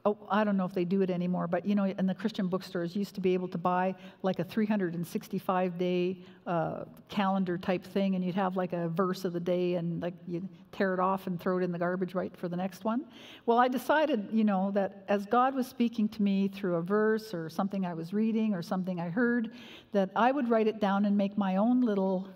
oh, 0.08 0.18
I 0.30 0.46
don't 0.46 0.56
know 0.56 0.64
if 0.64 0.74
they 0.74 0.86
do 0.86 1.02
it 1.02 1.10
anymore, 1.10 1.48
but 1.48 1.66
you 1.66 1.76
know, 1.76 1.86
in 1.86 2.08
the 2.08 2.16
Christian 2.16 2.48
bookstores, 2.48 2.96
used 2.96 3.14
to 3.16 3.22
be 3.22 3.34
able 3.34 3.50
to 3.50 3.58
buy 3.58 3.94
like 4.22 4.40
a 4.40 4.44
365 4.44 5.78
day 5.78 6.18
uh, 6.46 6.86
calendar 7.10 7.58
type 7.58 7.84
thing, 7.84 8.16
and 8.16 8.24
you'd 8.24 8.36
have 8.36 8.56
like 8.56 8.72
a 8.72 8.88
verse 8.88 9.26
of 9.26 9.34
the 9.34 9.40
day, 9.40 9.76
and 9.76 10.02
like 10.02 10.14
you 10.26 10.48
tear 10.72 10.94
it 10.94 11.00
off 11.00 11.28
and 11.28 11.40
throw 11.40 11.58
it 11.58 11.64
in 11.64 11.72
the 11.74 11.80
garbage 11.80 12.16
right 12.16 12.36
for 12.38 12.48
the 12.48 12.56
next 12.56 12.86
one. 12.86 13.04
Well, 13.46 13.58
I 13.58 13.68
decided, 13.68 14.30
you 14.32 14.46
know, 14.46 14.72
that 14.72 15.04
as 15.10 15.26
God 15.26 15.54
was 15.54 15.68
speaking 15.68 16.08
to 16.10 16.22
me 16.22 16.48
through 16.48 16.76
a 16.76 16.82
verse 16.82 17.34
or 17.34 17.50
something 17.50 17.86
I 17.86 17.94
was 17.94 18.14
reading 18.14 18.54
or 18.54 18.62
something 18.62 19.02
I 19.02 19.10
heard, 19.10 19.52
that 19.92 20.10
I 20.16 20.32
would 20.32 20.50
write 20.50 20.68
it 20.68 20.80
down 20.80 21.04
and 21.04 21.18
make 21.18 21.38
my 21.38 21.58
own 21.58 21.82
little 21.82 22.30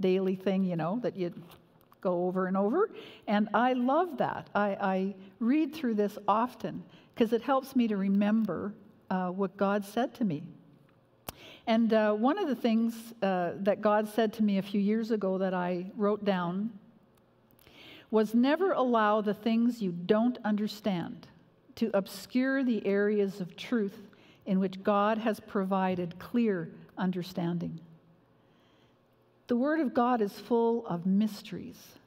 daily 0.00 0.36
thing, 0.36 0.64
you 0.64 0.76
know, 0.76 0.98
that 1.02 1.16
you 1.16 1.32
go 2.00 2.26
over 2.26 2.46
and 2.46 2.56
over. 2.56 2.90
And 3.26 3.48
I 3.54 3.72
love 3.72 4.18
that. 4.18 4.48
I, 4.54 4.68
I 4.80 5.14
read 5.38 5.74
through 5.74 5.94
this 5.94 6.18
often 6.26 6.82
because 7.14 7.32
it 7.32 7.42
helps 7.42 7.76
me 7.76 7.88
to 7.88 7.96
remember 7.96 8.74
uh, 9.10 9.28
what 9.28 9.56
God 9.56 9.84
said 9.84 10.14
to 10.14 10.24
me. 10.24 10.42
And 11.66 11.92
uh, 11.92 12.12
one 12.14 12.38
of 12.38 12.48
the 12.48 12.54
things 12.54 12.94
uh, 13.22 13.52
that 13.56 13.80
God 13.80 14.08
said 14.08 14.32
to 14.34 14.42
me 14.42 14.58
a 14.58 14.62
few 14.62 14.80
years 14.80 15.10
ago 15.10 15.38
that 15.38 15.54
I 15.54 15.86
wrote 15.96 16.24
down 16.24 16.70
was 18.10 18.34
never 18.34 18.72
allow 18.72 19.20
the 19.20 19.34
things 19.34 19.80
you 19.80 19.92
don't 19.92 20.38
understand 20.44 21.28
to 21.76 21.90
obscure 21.94 22.64
the 22.64 22.84
areas 22.86 23.40
of 23.40 23.56
truth 23.56 24.08
in 24.46 24.58
which 24.58 24.82
God 24.82 25.18
has 25.18 25.38
provided 25.38 26.18
clear 26.18 26.70
understanding. 26.98 27.78
The 29.50 29.56
Word 29.56 29.80
of 29.80 29.92
God 29.92 30.22
is 30.22 30.32
full 30.32 30.86
of 30.86 31.06
mysteries, 31.06 31.98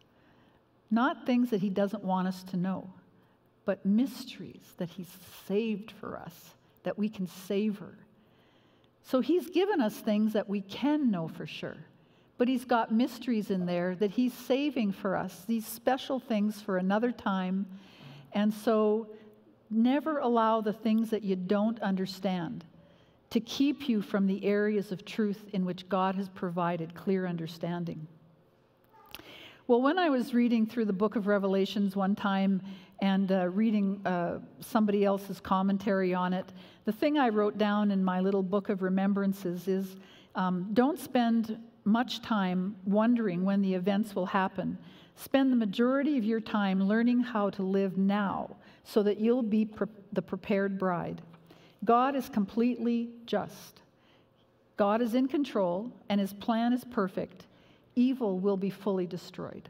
not 0.90 1.26
things 1.26 1.50
that 1.50 1.60
He 1.60 1.70
doesn't 1.70 2.02
want 2.02 2.26
us 2.26 2.42
to 2.44 2.56
know, 2.56 2.90
but 3.66 3.86
mysteries 3.86 4.64
that 4.78 4.88
He's 4.88 5.12
saved 5.46 5.92
for 5.92 6.18
us, 6.18 6.54
that 6.84 6.98
we 6.98 7.10
can 7.10 7.28
savor. 7.28 7.98
So 9.04 9.20
He's 9.20 9.50
given 9.50 9.82
us 9.82 9.94
things 9.94 10.32
that 10.32 10.48
we 10.48 10.62
can 10.62 11.12
know 11.12 11.28
for 11.28 11.46
sure, 11.46 11.76
but 12.38 12.48
He's 12.48 12.64
got 12.64 12.94
mysteries 12.94 13.52
in 13.52 13.66
there 13.66 13.94
that 13.96 14.12
He's 14.12 14.34
saving 14.34 14.94
for 14.94 15.18
us, 15.18 15.44
these 15.46 15.68
special 15.68 16.22
things 16.22 16.62
for 16.62 16.78
another 16.78 17.12
time. 17.12 17.66
And 18.32 18.54
so 18.54 19.10
never 19.70 20.20
allow 20.20 20.62
the 20.62 20.72
things 20.72 21.10
that 21.10 21.24
you 21.24 21.36
don't 21.36 21.82
understand 21.82 22.64
to 23.34 23.40
keep 23.40 23.90
you 23.90 24.00
from 24.00 24.28
the 24.28 24.46
areas 24.46 24.92
of 24.92 25.04
truth 25.06 25.46
in 25.54 25.66
which 25.66 25.90
God 25.90 26.14
has 26.14 26.30
provided 26.30 26.94
clear 26.94 27.26
understanding. 27.26 28.06
Well, 29.66 29.82
when 29.82 29.98
I 29.98 30.08
was 30.08 30.36
reading 30.36 30.68
through 30.68 30.86
the 30.86 30.94
book 30.94 31.16
of 31.16 31.26
Revelations 31.26 31.96
one 31.96 32.16
time 32.16 32.62
and 33.02 33.32
uh, 33.32 33.48
reading 33.50 34.06
uh, 34.06 34.38
somebody 34.60 35.04
else's 35.04 35.40
commentary 35.40 36.14
on 36.14 36.32
it, 36.32 36.46
the 36.86 36.92
thing 36.92 37.18
I 37.18 37.30
wrote 37.30 37.58
down 37.58 37.90
in 37.90 38.04
my 38.04 38.20
little 38.20 38.44
book 38.44 38.70
of 38.70 38.84
remembrances 38.84 39.68
is 39.68 39.96
um, 40.36 40.70
don't 40.74 41.00
spend 41.00 41.58
much 41.86 42.22
time 42.22 42.76
wondering 42.86 43.44
when 43.44 43.64
the 43.64 43.74
events 43.74 44.16
will 44.16 44.28
happen. 44.28 44.78
Spend 45.16 45.52
the 45.52 45.56
majority 45.56 46.20
of 46.20 46.24
your 46.24 46.40
time 46.40 46.84
learning 46.84 47.22
how 47.22 47.50
to 47.50 47.64
live 47.64 47.98
now 47.98 48.58
so 48.84 49.02
that 49.02 49.20
you'll 49.20 49.42
be 49.42 49.66
pre- 49.66 49.88
the 50.12 50.22
prepared 50.22 50.78
bride. 50.78 51.24
God 51.84 52.16
is 52.16 52.30
completely 52.30 53.10
just. 53.26 53.82
God 54.78 55.02
is 55.02 55.14
in 55.14 55.28
control, 55.28 55.92
and 56.10 56.20
his 56.20 56.34
plan 56.34 56.74
is 56.74 56.84
perfect. 56.84 57.46
Evil 57.96 58.40
will 58.40 58.58
be 58.58 58.70
fully 58.70 59.06
destroyed. 59.06 59.70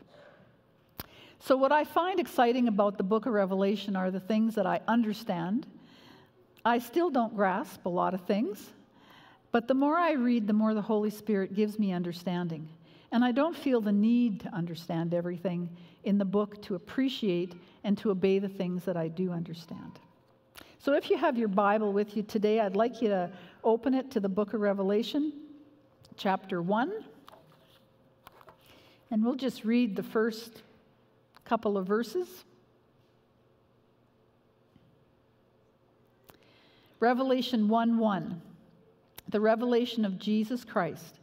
So, 1.39 1.58
what 1.58 1.73
I 1.73 1.84
find 1.84 2.19
exciting 2.19 2.69
about 2.69 2.97
the 2.97 3.04
book 3.04 3.26
of 3.26 3.34
Revelation 3.34 3.95
are 3.95 4.12
the 4.12 4.19
things 4.19 4.56
that 4.56 4.65
I 4.65 4.80
understand. 4.88 5.67
I 6.63 6.80
still 6.80 7.10
don't 7.10 7.36
grasp 7.36 7.86
a 7.86 7.89
lot 7.89 8.13
of 8.13 8.21
things, 8.21 8.71
but 9.52 9.67
the 9.67 9.73
more 9.73 9.97
I 9.97 10.13
read, 10.13 10.47
the 10.47 10.54
more 10.54 10.73
the 10.73 10.82
Holy 10.82 11.10
Spirit 11.10 11.54
gives 11.54 11.78
me 11.78 11.91
understanding. 11.91 12.69
And 13.12 13.26
I 13.26 13.34
don't 13.34 13.56
feel 13.56 13.82
the 13.82 13.91
need 13.91 14.39
to 14.41 14.49
understand 14.49 15.13
everything 15.13 15.69
in 16.06 16.17
the 16.17 16.26
book 16.26 16.62
to 16.63 16.76
appreciate 16.76 17.54
and 17.84 17.97
to 17.97 18.12
obey 18.12 18.39
the 18.39 18.49
things 18.49 18.86
that 18.86 18.95
I 18.95 19.10
do 19.10 19.32
understand. 19.32 19.99
So, 20.84 20.91
if 20.96 21.10
you 21.10 21.15
have 21.15 21.38
your 21.38 21.48
Bible 21.48 21.93
with 21.93 22.17
you 22.17 22.24
today, 22.24 22.60
I'd 22.60 22.76
like 22.76 23.02
you 23.02 23.08
to 23.08 23.30
open 23.63 23.93
it 23.93 24.12
to 24.12 24.19
the 24.19 24.28
book 24.28 24.54
of 24.54 24.60
Revelation, 24.60 25.32
chapter 26.17 26.62
1. 26.62 26.91
And 29.10 29.24
we'll 29.24 29.36
just 29.36 29.63
read 29.63 29.96
the 29.96 30.04
first 30.04 30.62
couple 31.46 31.78
of 31.78 31.88
verses. 31.88 32.28
Revelation 37.00 37.69
1 37.69 37.98
1, 37.98 38.41
the 39.30 39.39
revelation 39.39 40.04
of 40.04 40.19
Jesus 40.19 40.65
Christ, 40.65 41.22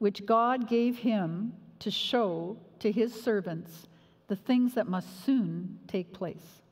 which 0.00 0.26
God 0.26 0.68
gave 0.68 0.98
him 0.98 1.52
to 1.78 1.92
show 1.92 2.56
to 2.80 2.90
his 2.90 3.14
servants 3.14 3.86
the 4.26 4.34
things 4.34 4.74
that 4.74 4.88
must 4.88 5.24
soon 5.24 5.78
take 5.86 6.12
place. 6.12 6.62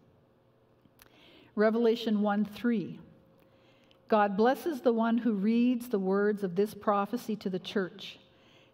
Revelation 1.57 2.21
1 2.21 2.45
3, 2.45 2.99
God 4.09 4.37
blesses 4.37 4.81
the 4.81 4.93
one 4.93 5.19
who 5.19 5.33
reads 5.33 5.89
the 5.89 5.99
words 5.99 6.43
of 6.43 6.57
this 6.57 6.75
prophecy 6.75 7.37
to 7.37 7.51
the 7.51 7.59
church, 7.59 8.19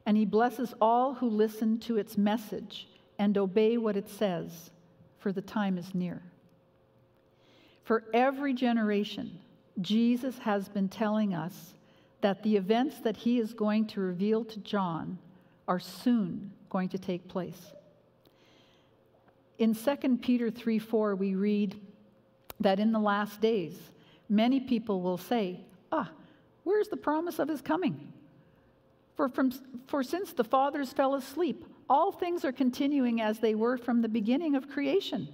and 0.06 0.16
he 0.16 0.24
blesses 0.24 0.74
all 0.80 1.14
who 1.14 1.28
listen 1.28 1.78
to 1.80 1.98
its 1.98 2.16
message 2.16 2.88
and 3.18 3.36
obey 3.36 3.76
what 3.76 3.96
it 3.96 4.08
says, 4.08 4.70
for 5.18 5.30
the 5.30 5.42
time 5.42 5.76
is 5.76 5.94
near. 5.94 6.22
For 7.84 8.04
every 8.14 8.54
generation, 8.54 9.38
Jesus 9.80 10.38
has 10.38 10.68
been 10.68 10.88
telling 10.88 11.34
us 11.34 11.74
that 12.20 12.42
the 12.42 12.56
events 12.56 13.00
that 13.00 13.16
he 13.16 13.38
is 13.38 13.52
going 13.52 13.86
to 13.88 14.00
reveal 14.00 14.44
to 14.44 14.58
John 14.60 15.18
are 15.68 15.80
soon 15.80 16.52
going 16.70 16.88
to 16.90 16.98
take 16.98 17.28
place. 17.28 17.72
In 19.58 19.74
2 19.74 20.18
Peter 20.22 20.50
3 20.50 20.78
4, 20.78 21.14
we 21.14 21.34
read 21.34 21.78
that 22.60 22.78
in 22.78 22.92
the 22.92 23.00
last 23.00 23.40
days, 23.40 23.74
many 24.28 24.60
people 24.60 25.00
will 25.00 25.18
say, 25.18 25.60
Ah, 25.90 26.10
where's 26.64 26.88
the 26.88 26.96
promise 26.96 27.38
of 27.38 27.48
his 27.48 27.60
coming? 27.60 28.12
For, 29.16 29.28
from, 29.28 29.52
for 29.86 30.02
since 30.02 30.32
the 30.32 30.44
fathers 30.44 30.92
fell 30.92 31.14
asleep, 31.14 31.64
all 31.88 32.12
things 32.12 32.44
are 32.44 32.52
continuing 32.52 33.20
as 33.20 33.40
they 33.40 33.54
were 33.54 33.76
from 33.76 34.00
the 34.00 34.08
beginning 34.08 34.54
of 34.54 34.70
creation. 34.70 35.28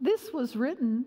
This 0.00 0.32
was 0.32 0.54
written, 0.56 1.06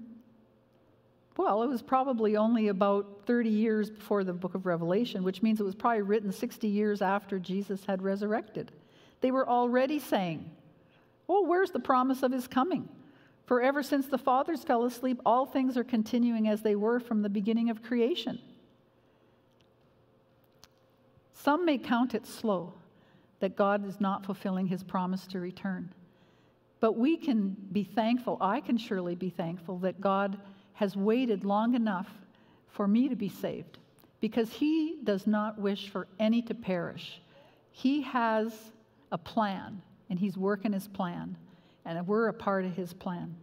well, 1.38 1.63
it 1.63 1.67
was 1.67 1.81
probably 1.81 2.38
only 2.38 2.69
about 2.69 3.23
30 3.25 3.49
years 3.49 3.89
before 3.89 4.23
the 4.23 4.34
book 4.34 4.55
of 4.55 4.65
Revelation, 4.65 5.23
which 5.23 5.43
means 5.43 5.60
it 5.60 5.65
was 5.65 5.75
probably 5.75 6.01
written 6.01 6.31
60 6.31 6.67
years 6.67 7.01
after 7.01 7.39
Jesus 7.39 7.84
had 7.86 8.01
resurrected. 8.01 8.71
They 9.21 9.31
were 9.31 9.47
already 9.47 9.99
saying, 9.99 10.49
Oh, 11.27 11.43
where's 11.43 11.71
the 11.71 11.79
promise 11.79 12.23
of 12.23 12.31
his 12.31 12.47
coming? 12.47 12.88
For 13.45 13.62
ever 13.62 13.84
since 13.84 14.08
the 14.08 14.17
fathers 14.17 14.63
fell 14.63 14.86
asleep, 14.86 15.21
all 15.25 15.45
things 15.45 15.77
are 15.77 15.84
continuing 15.84 16.47
as 16.47 16.62
they 16.62 16.75
were 16.75 16.99
from 16.99 17.21
the 17.21 17.29
beginning 17.29 17.69
of 17.69 17.84
creation. 17.84 18.39
Some 21.31 21.65
may 21.65 21.77
count 21.77 22.15
it 22.15 22.25
slow 22.25 22.73
that 23.39 23.55
God 23.55 23.88
is 23.88 24.01
not 24.01 24.25
fulfilling 24.25 24.67
his 24.67 24.84
promise 24.84 25.27
to 25.27 25.39
return. 25.39 25.93
But 26.79 26.97
we 26.97 27.17
can 27.17 27.55
be 27.71 27.84
thankful, 27.84 28.38
I 28.41 28.62
can 28.62 28.77
surely 28.77 29.15
be 29.15 29.29
thankful 29.29 29.77
that 29.79 30.01
God 30.01 30.39
has 30.73 30.95
waited 30.95 31.45
long 31.45 31.75
enough 31.75 32.10
for 32.69 32.88
me 32.88 33.08
to 33.10 33.15
be 33.15 33.29
saved 33.29 33.77
because 34.19 34.51
he 34.51 34.97
does 35.03 35.27
not 35.27 35.60
wish 35.60 35.89
for 35.89 36.08
any 36.19 36.41
to 36.41 36.53
perish. 36.53 37.21
He 37.71 38.01
has 38.01 38.71
a 39.12 39.17
plan 39.17 39.81
and 40.10 40.19
he's 40.19 40.38
working 40.38 40.73
his 40.73 40.88
plan, 40.88 41.38
and 41.85 42.05
we're 42.07 42.27
a 42.27 42.33
part 42.33 42.65
of 42.65 42.73
his 42.73 42.93
plan. 42.93 43.35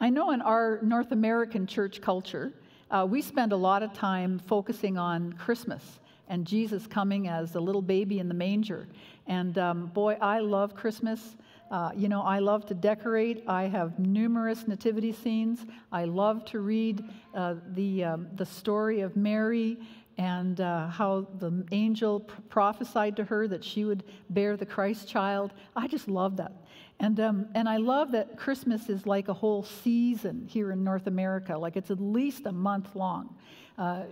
I 0.00 0.10
know 0.10 0.32
in 0.32 0.42
our 0.42 0.80
North 0.82 1.12
American 1.12 1.66
church 1.66 2.00
culture, 2.00 2.52
uh, 2.90 3.06
we 3.08 3.22
spend 3.22 3.52
a 3.52 3.56
lot 3.56 3.82
of 3.82 3.92
time 3.92 4.38
focusing 4.38 4.98
on 4.98 5.32
Christmas 5.32 6.00
and 6.28 6.46
Jesus 6.46 6.86
coming 6.86 7.28
as 7.28 7.54
a 7.54 7.60
little 7.60 7.82
baby 7.82 8.18
in 8.18 8.28
the 8.28 8.34
manger. 8.34 8.88
And 9.26 9.56
um, 9.58 9.86
boy, 9.86 10.16
I 10.20 10.40
love 10.40 10.74
Christmas. 10.74 11.36
Uh, 11.70 11.90
you 11.96 12.08
know, 12.08 12.22
I 12.22 12.38
love 12.38 12.66
to 12.66 12.74
decorate. 12.74 13.44
I 13.46 13.64
have 13.64 13.98
numerous 13.98 14.68
nativity 14.68 15.12
scenes. 15.12 15.64
I 15.90 16.04
love 16.04 16.44
to 16.46 16.60
read 16.60 17.02
uh, 17.34 17.54
the, 17.72 18.04
um, 18.04 18.28
the 18.34 18.46
story 18.46 19.00
of 19.00 19.16
Mary 19.16 19.78
and 20.16 20.60
uh, 20.60 20.88
how 20.88 21.26
the 21.38 21.64
angel 21.72 22.20
prophesied 22.48 23.16
to 23.16 23.24
her 23.24 23.48
that 23.48 23.64
she 23.64 23.84
would 23.84 24.04
bear 24.30 24.56
the 24.56 24.66
Christ 24.66 25.08
child. 25.08 25.52
I 25.74 25.88
just 25.88 26.08
love 26.08 26.36
that. 26.36 26.52
And, 27.00 27.18
um, 27.20 27.46
and 27.54 27.68
I 27.68 27.78
love 27.78 28.12
that 28.12 28.36
Christmas 28.36 28.88
is 28.88 29.06
like 29.06 29.28
a 29.28 29.34
whole 29.34 29.64
season 29.64 30.46
here 30.48 30.70
in 30.70 30.84
North 30.84 31.06
America, 31.06 31.56
like 31.56 31.76
it's 31.76 31.90
at 31.90 32.00
least 32.00 32.46
a 32.46 32.52
month 32.52 32.94
long. 32.94 33.34
Uh, 33.76 34.04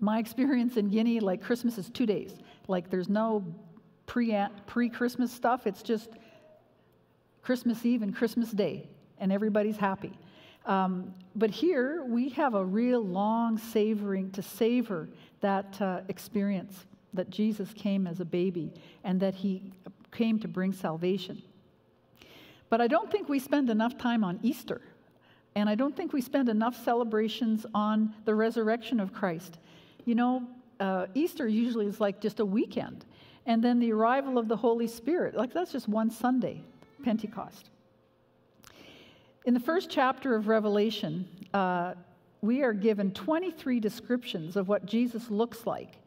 my 0.00 0.18
experience 0.18 0.76
in 0.76 0.88
Guinea, 0.88 1.20
like 1.20 1.42
Christmas 1.42 1.78
is 1.78 1.90
two 1.90 2.06
days. 2.06 2.34
Like 2.68 2.90
there's 2.90 3.08
no 3.08 3.44
pre 4.06 4.88
Christmas 4.88 5.32
stuff. 5.32 5.66
It's 5.66 5.82
just 5.82 6.10
Christmas 7.42 7.84
Eve 7.84 8.02
and 8.02 8.14
Christmas 8.14 8.50
Day, 8.50 8.88
and 9.18 9.30
everybody's 9.32 9.76
happy. 9.76 10.18
Um, 10.64 11.14
but 11.36 11.50
here 11.50 12.04
we 12.04 12.30
have 12.30 12.54
a 12.54 12.64
real 12.64 13.00
long 13.00 13.56
savoring 13.56 14.32
to 14.32 14.42
savor 14.42 15.08
that 15.40 15.80
uh, 15.80 16.00
experience 16.08 16.86
that 17.14 17.30
Jesus 17.30 17.72
came 17.72 18.06
as 18.06 18.20
a 18.20 18.24
baby 18.24 18.72
and 19.04 19.20
that 19.20 19.34
he 19.34 19.72
came 20.10 20.40
to 20.40 20.48
bring 20.48 20.72
salvation. 20.72 21.40
But 22.68 22.80
I 22.80 22.86
don't 22.86 23.10
think 23.10 23.28
we 23.28 23.38
spend 23.38 23.70
enough 23.70 23.96
time 23.96 24.24
on 24.24 24.40
Easter. 24.42 24.80
And 25.54 25.68
I 25.68 25.74
don't 25.74 25.96
think 25.96 26.12
we 26.12 26.20
spend 26.20 26.48
enough 26.48 26.82
celebrations 26.84 27.64
on 27.74 28.14
the 28.24 28.34
resurrection 28.34 29.00
of 29.00 29.12
Christ. 29.12 29.58
You 30.04 30.14
know, 30.14 30.46
uh, 30.80 31.06
Easter 31.14 31.48
usually 31.48 31.86
is 31.86 32.00
like 32.00 32.20
just 32.20 32.40
a 32.40 32.44
weekend. 32.44 33.04
And 33.46 33.62
then 33.62 33.78
the 33.78 33.92
arrival 33.92 34.38
of 34.38 34.48
the 34.48 34.56
Holy 34.56 34.86
Spirit, 34.86 35.34
like 35.34 35.52
that's 35.52 35.72
just 35.72 35.88
one 35.88 36.10
Sunday, 36.10 36.60
Pentecost. 37.02 37.70
In 39.44 39.54
the 39.54 39.60
first 39.60 39.88
chapter 39.88 40.34
of 40.34 40.48
Revelation, 40.48 41.26
uh, 41.54 41.94
we 42.42 42.62
are 42.62 42.72
given 42.72 43.12
23 43.12 43.80
descriptions 43.80 44.56
of 44.56 44.68
what 44.68 44.84
Jesus 44.84 45.30
looks 45.30 45.66
like. 45.66 45.98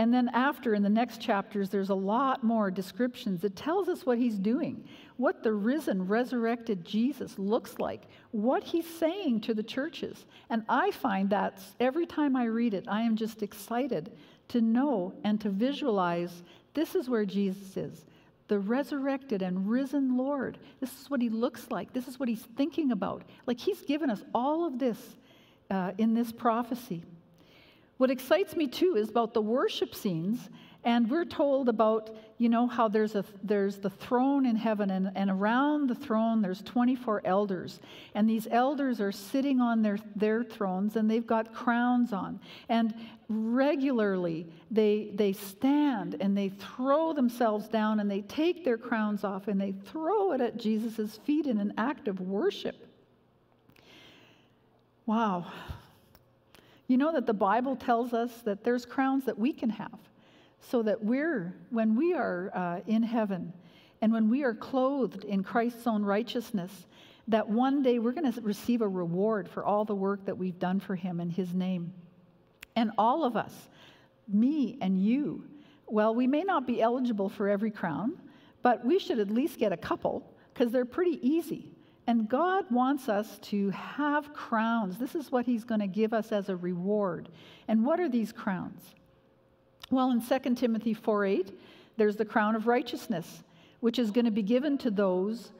And 0.00 0.14
then, 0.14 0.30
after, 0.32 0.72
in 0.74 0.82
the 0.82 0.88
next 0.88 1.20
chapters, 1.20 1.68
there's 1.68 1.90
a 1.90 1.94
lot 1.94 2.42
more 2.42 2.70
descriptions. 2.70 3.44
It 3.44 3.54
tells 3.54 3.86
us 3.86 4.06
what 4.06 4.16
he's 4.16 4.38
doing, 4.38 4.88
what 5.18 5.42
the 5.42 5.52
risen, 5.52 6.08
resurrected 6.08 6.86
Jesus 6.86 7.38
looks 7.38 7.78
like, 7.78 8.04
what 8.30 8.64
he's 8.64 8.88
saying 8.88 9.42
to 9.42 9.52
the 9.52 9.62
churches. 9.62 10.24
And 10.48 10.64
I 10.70 10.90
find 10.92 11.28
that 11.28 11.60
every 11.80 12.06
time 12.06 12.34
I 12.34 12.44
read 12.44 12.72
it, 12.72 12.86
I 12.88 13.02
am 13.02 13.14
just 13.14 13.42
excited 13.42 14.10
to 14.48 14.62
know 14.62 15.12
and 15.22 15.38
to 15.42 15.50
visualize 15.50 16.44
this 16.72 16.94
is 16.94 17.10
where 17.10 17.26
Jesus 17.26 17.76
is 17.76 18.06
the 18.48 18.58
resurrected 18.58 19.42
and 19.42 19.68
risen 19.68 20.16
Lord. 20.16 20.56
This 20.80 20.98
is 20.98 21.10
what 21.10 21.20
he 21.20 21.28
looks 21.28 21.70
like. 21.70 21.92
This 21.92 22.08
is 22.08 22.18
what 22.18 22.30
he's 22.30 22.46
thinking 22.56 22.90
about. 22.90 23.22
Like 23.46 23.60
he's 23.60 23.82
given 23.82 24.08
us 24.08 24.22
all 24.34 24.66
of 24.66 24.78
this 24.78 24.96
uh, 25.70 25.92
in 25.98 26.14
this 26.14 26.32
prophecy. 26.32 27.04
What 28.00 28.10
excites 28.10 28.56
me 28.56 28.66
too 28.66 28.96
is 28.96 29.10
about 29.10 29.34
the 29.34 29.42
worship 29.42 29.94
scenes. 29.94 30.48
And 30.84 31.10
we're 31.10 31.26
told 31.26 31.68
about, 31.68 32.08
you 32.38 32.48
know, 32.48 32.66
how 32.66 32.88
there's, 32.88 33.14
a, 33.14 33.26
there's 33.42 33.76
the 33.76 33.90
throne 33.90 34.46
in 34.46 34.56
heaven, 34.56 34.90
and, 34.90 35.12
and 35.14 35.30
around 35.30 35.90
the 35.90 35.94
throne 35.94 36.40
there's 36.40 36.62
24 36.62 37.20
elders. 37.26 37.78
And 38.14 38.26
these 38.26 38.48
elders 38.50 39.02
are 39.02 39.12
sitting 39.12 39.60
on 39.60 39.82
their, 39.82 39.98
their 40.16 40.42
thrones, 40.42 40.96
and 40.96 41.10
they've 41.10 41.26
got 41.26 41.52
crowns 41.52 42.14
on. 42.14 42.40
And 42.70 42.94
regularly 43.28 44.46
they, 44.70 45.10
they 45.14 45.34
stand 45.34 46.16
and 46.22 46.34
they 46.34 46.48
throw 46.48 47.12
themselves 47.12 47.68
down 47.68 48.00
and 48.00 48.10
they 48.10 48.22
take 48.22 48.64
their 48.64 48.78
crowns 48.78 49.24
off 49.24 49.46
and 49.46 49.60
they 49.60 49.72
throw 49.72 50.32
it 50.32 50.40
at 50.40 50.56
Jesus' 50.56 51.18
feet 51.18 51.46
in 51.46 51.58
an 51.58 51.74
act 51.76 52.08
of 52.08 52.18
worship. 52.18 52.76
Wow, 55.04 55.44
you 56.90 56.96
know 56.96 57.12
that 57.12 57.24
the 57.24 57.32
Bible 57.32 57.76
tells 57.76 58.12
us 58.12 58.32
that 58.42 58.64
there's 58.64 58.84
crowns 58.84 59.24
that 59.26 59.38
we 59.38 59.52
can 59.52 59.70
have, 59.70 59.98
so 60.60 60.82
that 60.82 61.04
we're, 61.04 61.54
when 61.70 61.94
we 61.94 62.14
are 62.14 62.50
uh, 62.52 62.80
in 62.88 63.04
heaven 63.04 63.52
and 64.00 64.12
when 64.12 64.28
we 64.28 64.42
are 64.42 64.54
clothed 64.54 65.22
in 65.22 65.44
Christ's 65.44 65.86
own 65.86 66.04
righteousness, 66.04 66.72
that 67.28 67.48
one 67.48 67.84
day 67.84 68.00
we're 68.00 68.10
going 68.10 68.32
to 68.32 68.40
receive 68.40 68.82
a 68.82 68.88
reward 68.88 69.48
for 69.48 69.64
all 69.64 69.84
the 69.84 69.94
work 69.94 70.24
that 70.24 70.36
we've 70.36 70.58
done 70.58 70.80
for 70.80 70.96
Him 70.96 71.20
in 71.20 71.30
His 71.30 71.54
name. 71.54 71.92
And 72.74 72.90
all 72.98 73.24
of 73.24 73.36
us, 73.36 73.54
me 74.26 74.76
and 74.80 75.00
you, 75.00 75.44
well, 75.86 76.12
we 76.12 76.26
may 76.26 76.42
not 76.42 76.66
be 76.66 76.82
eligible 76.82 77.28
for 77.28 77.48
every 77.48 77.70
crown, 77.70 78.18
but 78.62 78.84
we 78.84 78.98
should 78.98 79.20
at 79.20 79.30
least 79.30 79.58
get 79.58 79.72
a 79.72 79.76
couple 79.76 80.34
because 80.52 80.72
they're 80.72 80.84
pretty 80.84 81.20
easy. 81.22 81.70
And 82.10 82.28
God 82.28 82.64
wants 82.72 83.08
us 83.08 83.38
to 83.42 83.70
have 83.70 84.34
crowns. 84.34 84.98
This 84.98 85.14
is 85.14 85.30
what 85.30 85.46
He's 85.46 85.62
going 85.62 85.80
to 85.80 85.86
give 85.86 86.12
us 86.12 86.32
as 86.32 86.48
a 86.48 86.56
reward. 86.56 87.28
And 87.68 87.86
what 87.86 88.00
are 88.00 88.08
these 88.08 88.32
crowns? 88.32 88.82
Well, 89.92 90.10
in 90.10 90.20
2 90.20 90.56
Timothy 90.56 90.92
4 90.92 91.24
8, 91.24 91.58
there's 91.96 92.16
the 92.16 92.24
crown 92.24 92.56
of 92.56 92.66
righteousness, 92.66 93.44
which 93.78 94.00
is 94.00 94.10
going 94.10 94.24
to 94.24 94.32
be 94.32 94.42
given 94.42 94.76
to 94.78 94.90
those 94.90 95.52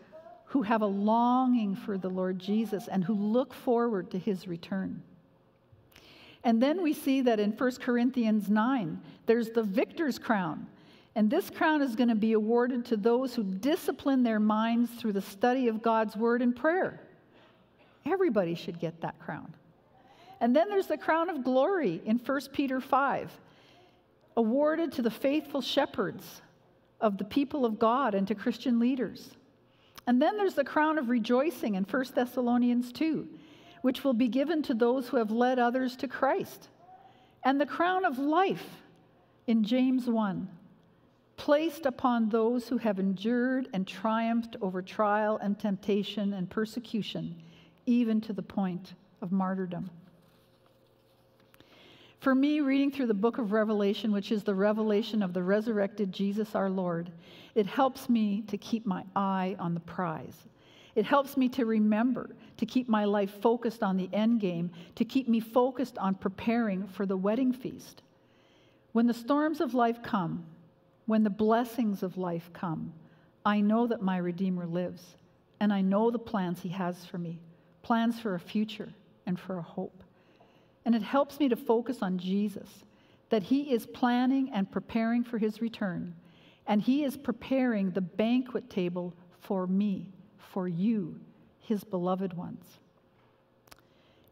who 0.46 0.62
have 0.62 0.82
a 0.82 0.86
longing 0.86 1.76
for 1.76 1.96
the 1.96 2.10
Lord 2.10 2.40
Jesus 2.40 2.88
and 2.88 3.04
who 3.04 3.14
look 3.14 3.54
forward 3.54 4.10
to 4.10 4.18
His 4.18 4.48
return. 4.48 5.04
And 6.42 6.60
then 6.60 6.82
we 6.82 6.94
see 6.94 7.20
that 7.20 7.38
in 7.38 7.52
1 7.52 7.76
Corinthians 7.76 8.50
9, 8.50 9.00
there's 9.26 9.50
the 9.50 9.62
victor's 9.62 10.18
crown. 10.18 10.66
And 11.16 11.28
this 11.28 11.50
crown 11.50 11.82
is 11.82 11.96
going 11.96 12.08
to 12.08 12.14
be 12.14 12.32
awarded 12.34 12.84
to 12.86 12.96
those 12.96 13.34
who 13.34 13.42
discipline 13.42 14.22
their 14.22 14.40
minds 14.40 14.90
through 14.92 15.12
the 15.12 15.20
study 15.20 15.68
of 15.68 15.82
God's 15.82 16.16
word 16.16 16.40
and 16.40 16.54
prayer. 16.54 17.00
Everybody 18.06 18.54
should 18.54 18.78
get 18.78 19.00
that 19.00 19.18
crown. 19.18 19.52
And 20.40 20.54
then 20.54 20.68
there's 20.68 20.86
the 20.86 20.96
crown 20.96 21.28
of 21.28 21.44
glory 21.44 22.00
in 22.04 22.18
1 22.18 22.40
Peter 22.52 22.80
5, 22.80 23.30
awarded 24.36 24.92
to 24.92 25.02
the 25.02 25.10
faithful 25.10 25.60
shepherds 25.60 26.40
of 27.00 27.18
the 27.18 27.24
people 27.24 27.64
of 27.64 27.78
God 27.78 28.14
and 28.14 28.26
to 28.28 28.34
Christian 28.34 28.78
leaders. 28.78 29.30
And 30.06 30.20
then 30.20 30.36
there's 30.36 30.54
the 30.54 30.64
crown 30.64 30.98
of 30.98 31.10
rejoicing 31.10 31.74
in 31.74 31.84
1 31.84 32.04
Thessalonians 32.14 32.92
2, 32.92 33.28
which 33.82 34.04
will 34.04 34.14
be 34.14 34.28
given 34.28 34.62
to 34.62 34.74
those 34.74 35.08
who 35.08 35.16
have 35.16 35.30
led 35.30 35.58
others 35.58 35.96
to 35.96 36.08
Christ. 36.08 36.68
And 37.42 37.60
the 37.60 37.66
crown 37.66 38.04
of 38.04 38.18
life 38.18 38.64
in 39.46 39.64
James 39.64 40.06
1, 40.06 40.48
placed 41.40 41.86
upon 41.86 42.28
those 42.28 42.68
who 42.68 42.76
have 42.76 42.98
endured 42.98 43.66
and 43.72 43.86
triumphed 43.86 44.56
over 44.60 44.82
trial 44.82 45.38
and 45.42 45.58
temptation 45.58 46.34
and 46.34 46.50
persecution, 46.50 47.34
even 47.86 48.20
to 48.20 48.34
the 48.34 48.42
point 48.42 48.92
of 49.22 49.32
martyrdom. 49.32 49.88
For 52.18 52.34
me, 52.34 52.60
reading 52.60 52.90
through 52.90 53.06
the 53.06 53.14
book 53.14 53.38
of 53.38 53.52
Revelation, 53.52 54.12
which 54.12 54.30
is 54.30 54.44
the 54.44 54.54
revelation 54.54 55.22
of 55.22 55.32
the 55.32 55.42
resurrected 55.42 56.12
Jesus 56.12 56.54
our 56.54 56.68
Lord, 56.68 57.10
it 57.54 57.64
helps 57.64 58.10
me 58.10 58.42
to 58.42 58.58
keep 58.58 58.84
my 58.84 59.02
eye 59.16 59.56
on 59.58 59.72
the 59.72 59.80
prize. 59.80 60.36
It 60.94 61.06
helps 61.06 61.38
me 61.38 61.48
to 61.48 61.64
remember, 61.64 62.36
to 62.58 62.66
keep 62.66 62.86
my 62.86 63.06
life 63.06 63.40
focused 63.40 63.82
on 63.82 63.96
the 63.96 64.10
end 64.12 64.40
game, 64.40 64.72
to 64.96 65.06
keep 65.06 65.26
me 65.26 65.40
focused 65.40 65.96
on 65.96 66.16
preparing 66.16 66.86
for 66.86 67.06
the 67.06 67.16
wedding 67.16 67.54
feast. 67.54 68.02
When 68.92 69.06
the 69.06 69.14
storms 69.14 69.62
of 69.62 69.72
life 69.72 70.02
come, 70.02 70.44
when 71.10 71.24
the 71.24 71.28
blessings 71.28 72.04
of 72.04 72.16
life 72.16 72.50
come, 72.52 72.92
I 73.44 73.60
know 73.60 73.88
that 73.88 74.00
my 74.00 74.16
Redeemer 74.16 74.64
lives, 74.64 75.16
and 75.58 75.72
I 75.72 75.80
know 75.80 76.08
the 76.08 76.20
plans 76.20 76.60
He 76.60 76.68
has 76.68 77.04
for 77.04 77.18
me 77.18 77.40
plans 77.82 78.20
for 78.20 78.36
a 78.36 78.38
future 78.38 78.90
and 79.26 79.36
for 79.36 79.58
a 79.58 79.62
hope. 79.62 80.04
And 80.84 80.94
it 80.94 81.02
helps 81.02 81.40
me 81.40 81.48
to 81.48 81.56
focus 81.56 82.00
on 82.00 82.16
Jesus, 82.16 82.68
that 83.28 83.42
He 83.42 83.72
is 83.72 83.86
planning 83.86 84.52
and 84.52 84.70
preparing 84.70 85.24
for 85.24 85.36
His 85.36 85.60
return, 85.60 86.14
and 86.68 86.80
He 86.80 87.02
is 87.02 87.16
preparing 87.16 87.90
the 87.90 88.00
banquet 88.00 88.70
table 88.70 89.12
for 89.40 89.66
me, 89.66 90.12
for 90.38 90.68
you, 90.68 91.18
His 91.58 91.82
beloved 91.82 92.34
ones. 92.34 92.78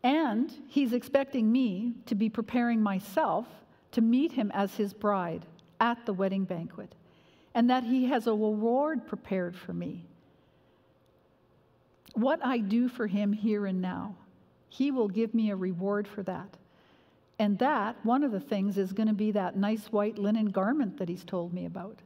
And 0.04 0.52
He's 0.68 0.92
expecting 0.92 1.50
me 1.50 1.94
to 2.06 2.14
be 2.14 2.28
preparing 2.28 2.80
myself 2.80 3.48
to 3.90 4.00
meet 4.00 4.30
Him 4.30 4.52
as 4.54 4.76
His 4.76 4.94
bride 4.94 5.44
at 5.80 6.04
the 6.06 6.12
wedding 6.12 6.44
banquet, 6.44 6.94
and 7.54 7.70
that 7.70 7.84
He 7.84 8.06
has 8.06 8.26
a 8.26 8.32
reward 8.32 9.06
prepared 9.06 9.56
for 9.56 9.72
me. 9.72 10.04
What 12.14 12.44
I 12.44 12.58
do 12.58 12.88
for 12.88 13.06
Him 13.06 13.32
here 13.32 13.66
and 13.66 13.80
now, 13.80 14.16
He 14.68 14.90
will 14.90 15.08
give 15.08 15.34
me 15.34 15.50
a 15.50 15.56
reward 15.56 16.08
for 16.08 16.22
that. 16.24 16.56
And 17.38 17.58
that, 17.60 17.96
one 18.04 18.24
of 18.24 18.32
the 18.32 18.40
things, 18.40 18.78
is 18.78 18.92
going 18.92 19.06
to 19.06 19.14
be 19.14 19.30
that 19.32 19.56
nice 19.56 19.86
white 19.92 20.18
linen 20.18 20.46
garment 20.46 20.98
that 20.98 21.08
He's 21.08 21.24
told 21.24 21.52
me 21.52 21.66
about. 21.66 22.00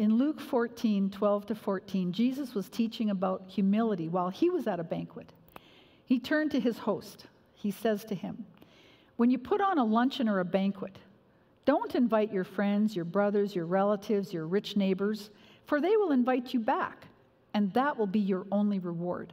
In 0.00 0.16
Luke 0.16 0.40
14, 0.40 1.10
12 1.10 1.46
to 1.46 1.54
14, 1.54 2.10
Jesus 2.10 2.54
was 2.54 2.70
teaching 2.70 3.10
about 3.10 3.42
humility 3.46 4.08
while 4.08 4.30
he 4.30 4.48
was 4.48 4.66
at 4.66 4.80
a 4.80 4.82
banquet. 4.82 5.30
He 6.06 6.18
turned 6.18 6.52
to 6.52 6.58
his 6.58 6.78
host. 6.78 7.26
He 7.54 7.70
says 7.70 8.06
to 8.06 8.14
him, 8.14 8.46
When 9.16 9.30
you 9.30 9.36
put 9.36 9.60
on 9.60 9.76
a 9.76 9.84
luncheon 9.84 10.26
or 10.26 10.40
a 10.40 10.44
banquet, 10.46 10.96
don't 11.64 11.94
invite 11.94 12.32
your 12.32 12.44
friends, 12.44 12.96
your 12.96 13.04
brothers, 13.04 13.54
your 13.54 13.66
relatives, 13.66 14.32
your 14.32 14.46
rich 14.46 14.76
neighbors, 14.76 15.30
for 15.66 15.80
they 15.80 15.96
will 15.96 16.12
invite 16.12 16.52
you 16.54 16.60
back, 16.60 17.06
and 17.54 17.72
that 17.74 17.96
will 17.96 18.06
be 18.06 18.20
your 18.20 18.46
only 18.50 18.78
reward. 18.78 19.32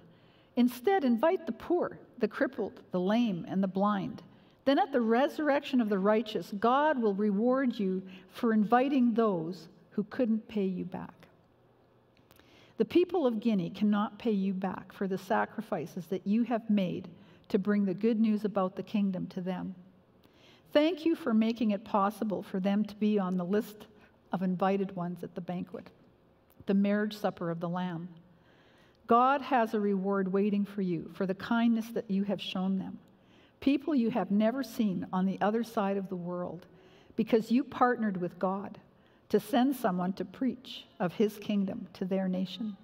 Instead, 0.55 1.03
invite 1.03 1.45
the 1.45 1.51
poor, 1.51 1.97
the 2.19 2.27
crippled, 2.27 2.81
the 2.91 2.99
lame, 2.99 3.45
and 3.47 3.63
the 3.63 3.67
blind. 3.67 4.23
Then 4.65 4.79
at 4.79 4.91
the 4.91 5.01
resurrection 5.01 5.79
of 5.79 5.87
the 5.87 5.99
righteous, 5.99 6.53
God 6.59 7.01
will 7.01 7.13
reward 7.13 7.79
you 7.79 8.01
for 8.29 8.53
inviting 8.53 9.13
those 9.13 9.69
who 9.91 10.03
couldn't 10.05 10.47
pay 10.47 10.65
you 10.65 10.83
back. 10.83 11.13
The 12.77 12.85
people 12.85 13.25
of 13.25 13.39
Guinea 13.39 13.69
cannot 13.69 14.19
pay 14.19 14.31
you 14.31 14.53
back 14.53 14.91
for 14.93 15.07
the 15.07 15.17
sacrifices 15.17 16.05
that 16.07 16.27
you 16.27 16.43
have 16.43 16.69
made 16.69 17.07
to 17.49 17.57
bring 17.57 17.85
the 17.85 17.93
good 17.93 18.19
news 18.19 18.45
about 18.45 18.75
the 18.75 18.83
kingdom 18.83 19.25
to 19.27 19.41
them. 19.41 19.73
Thank 20.73 21.05
you 21.05 21.15
for 21.15 21.33
making 21.33 21.71
it 21.71 21.83
possible 21.83 22.43
for 22.43 22.59
them 22.59 22.83
to 22.85 22.95
be 22.95 23.17
on 23.17 23.37
the 23.37 23.45
list 23.45 23.87
of 24.31 24.43
invited 24.43 24.95
ones 24.95 25.23
at 25.23 25.33
the 25.33 25.41
banquet, 25.41 25.89
the 26.65 26.73
marriage 26.73 27.17
supper 27.17 27.49
of 27.49 27.59
the 27.59 27.69
Lamb. 27.69 28.09
God 29.07 29.41
has 29.41 29.73
a 29.73 29.79
reward 29.79 30.31
waiting 30.31 30.65
for 30.65 30.81
you 30.81 31.09
for 31.13 31.25
the 31.25 31.33
kindness 31.33 31.87
that 31.93 32.11
you 32.11 32.23
have 32.23 32.41
shown 32.41 32.77
them, 32.77 32.99
people 33.61 33.95
you 33.95 34.09
have 34.09 34.31
never 34.31 34.63
seen 34.63 35.07
on 35.13 35.25
the 35.25 35.39
other 35.39 35.63
side 35.63 35.95
of 35.95 36.09
the 36.09 36.15
world, 36.15 36.65
because 37.15 37.51
you 37.51 37.63
partnered 37.63 38.17
with 38.17 38.37
God 38.37 38.77
to 39.29 39.39
send 39.39 39.75
someone 39.75 40.13
to 40.13 40.25
preach 40.25 40.85
of 40.99 41.13
his 41.13 41.37
kingdom 41.37 41.87
to 41.93 42.05
their 42.05 42.27
nation. 42.27 42.75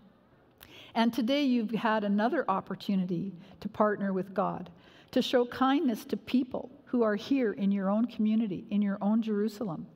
And 0.96 1.14
today 1.14 1.44
you've 1.44 1.72
had 1.72 2.04
another 2.04 2.46
opportunity 2.50 3.34
to 3.60 3.68
partner 3.68 4.14
with 4.14 4.34
God, 4.34 4.70
to 5.12 5.22
show 5.22 5.46
kindness 5.46 6.06
to 6.06 6.18
people 6.18 6.72
who 6.94 7.02
are 7.02 7.16
here 7.16 7.54
in 7.54 7.72
your 7.72 7.90
own 7.90 8.06
community, 8.06 8.66
in 8.70 8.80
your 8.80 9.00
own 9.02 9.20
Jerusalem. 9.20 9.88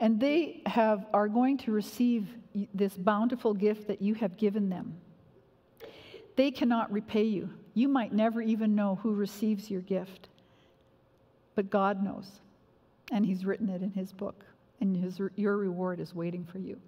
And 0.00 0.18
they 0.18 0.62
have, 0.64 1.04
are 1.12 1.28
going 1.28 1.58
to 1.58 1.72
receive 1.72 2.26
this 2.72 2.94
bountiful 2.94 3.52
gift 3.52 3.86
that 3.88 4.00
you 4.00 4.14
have 4.14 4.38
given 4.38 4.70
them. 4.70 4.96
They 6.34 6.50
cannot 6.50 6.90
repay 6.90 7.24
you. 7.24 7.50
You 7.74 7.86
might 7.86 8.14
never 8.14 8.40
even 8.40 8.74
know 8.74 8.98
who 9.02 9.12
receives 9.12 9.70
your 9.70 9.82
gift. 9.82 10.30
But 11.54 11.68
God 11.68 12.02
knows, 12.02 12.40
and 13.10 13.26
He's 13.26 13.44
written 13.44 13.68
it 13.68 13.82
in 13.82 13.90
His 13.90 14.10
book, 14.10 14.42
and 14.80 14.96
his, 14.96 15.20
your 15.36 15.58
reward 15.58 16.00
is 16.00 16.14
waiting 16.14 16.46
for 16.46 16.58
you. 16.58 16.80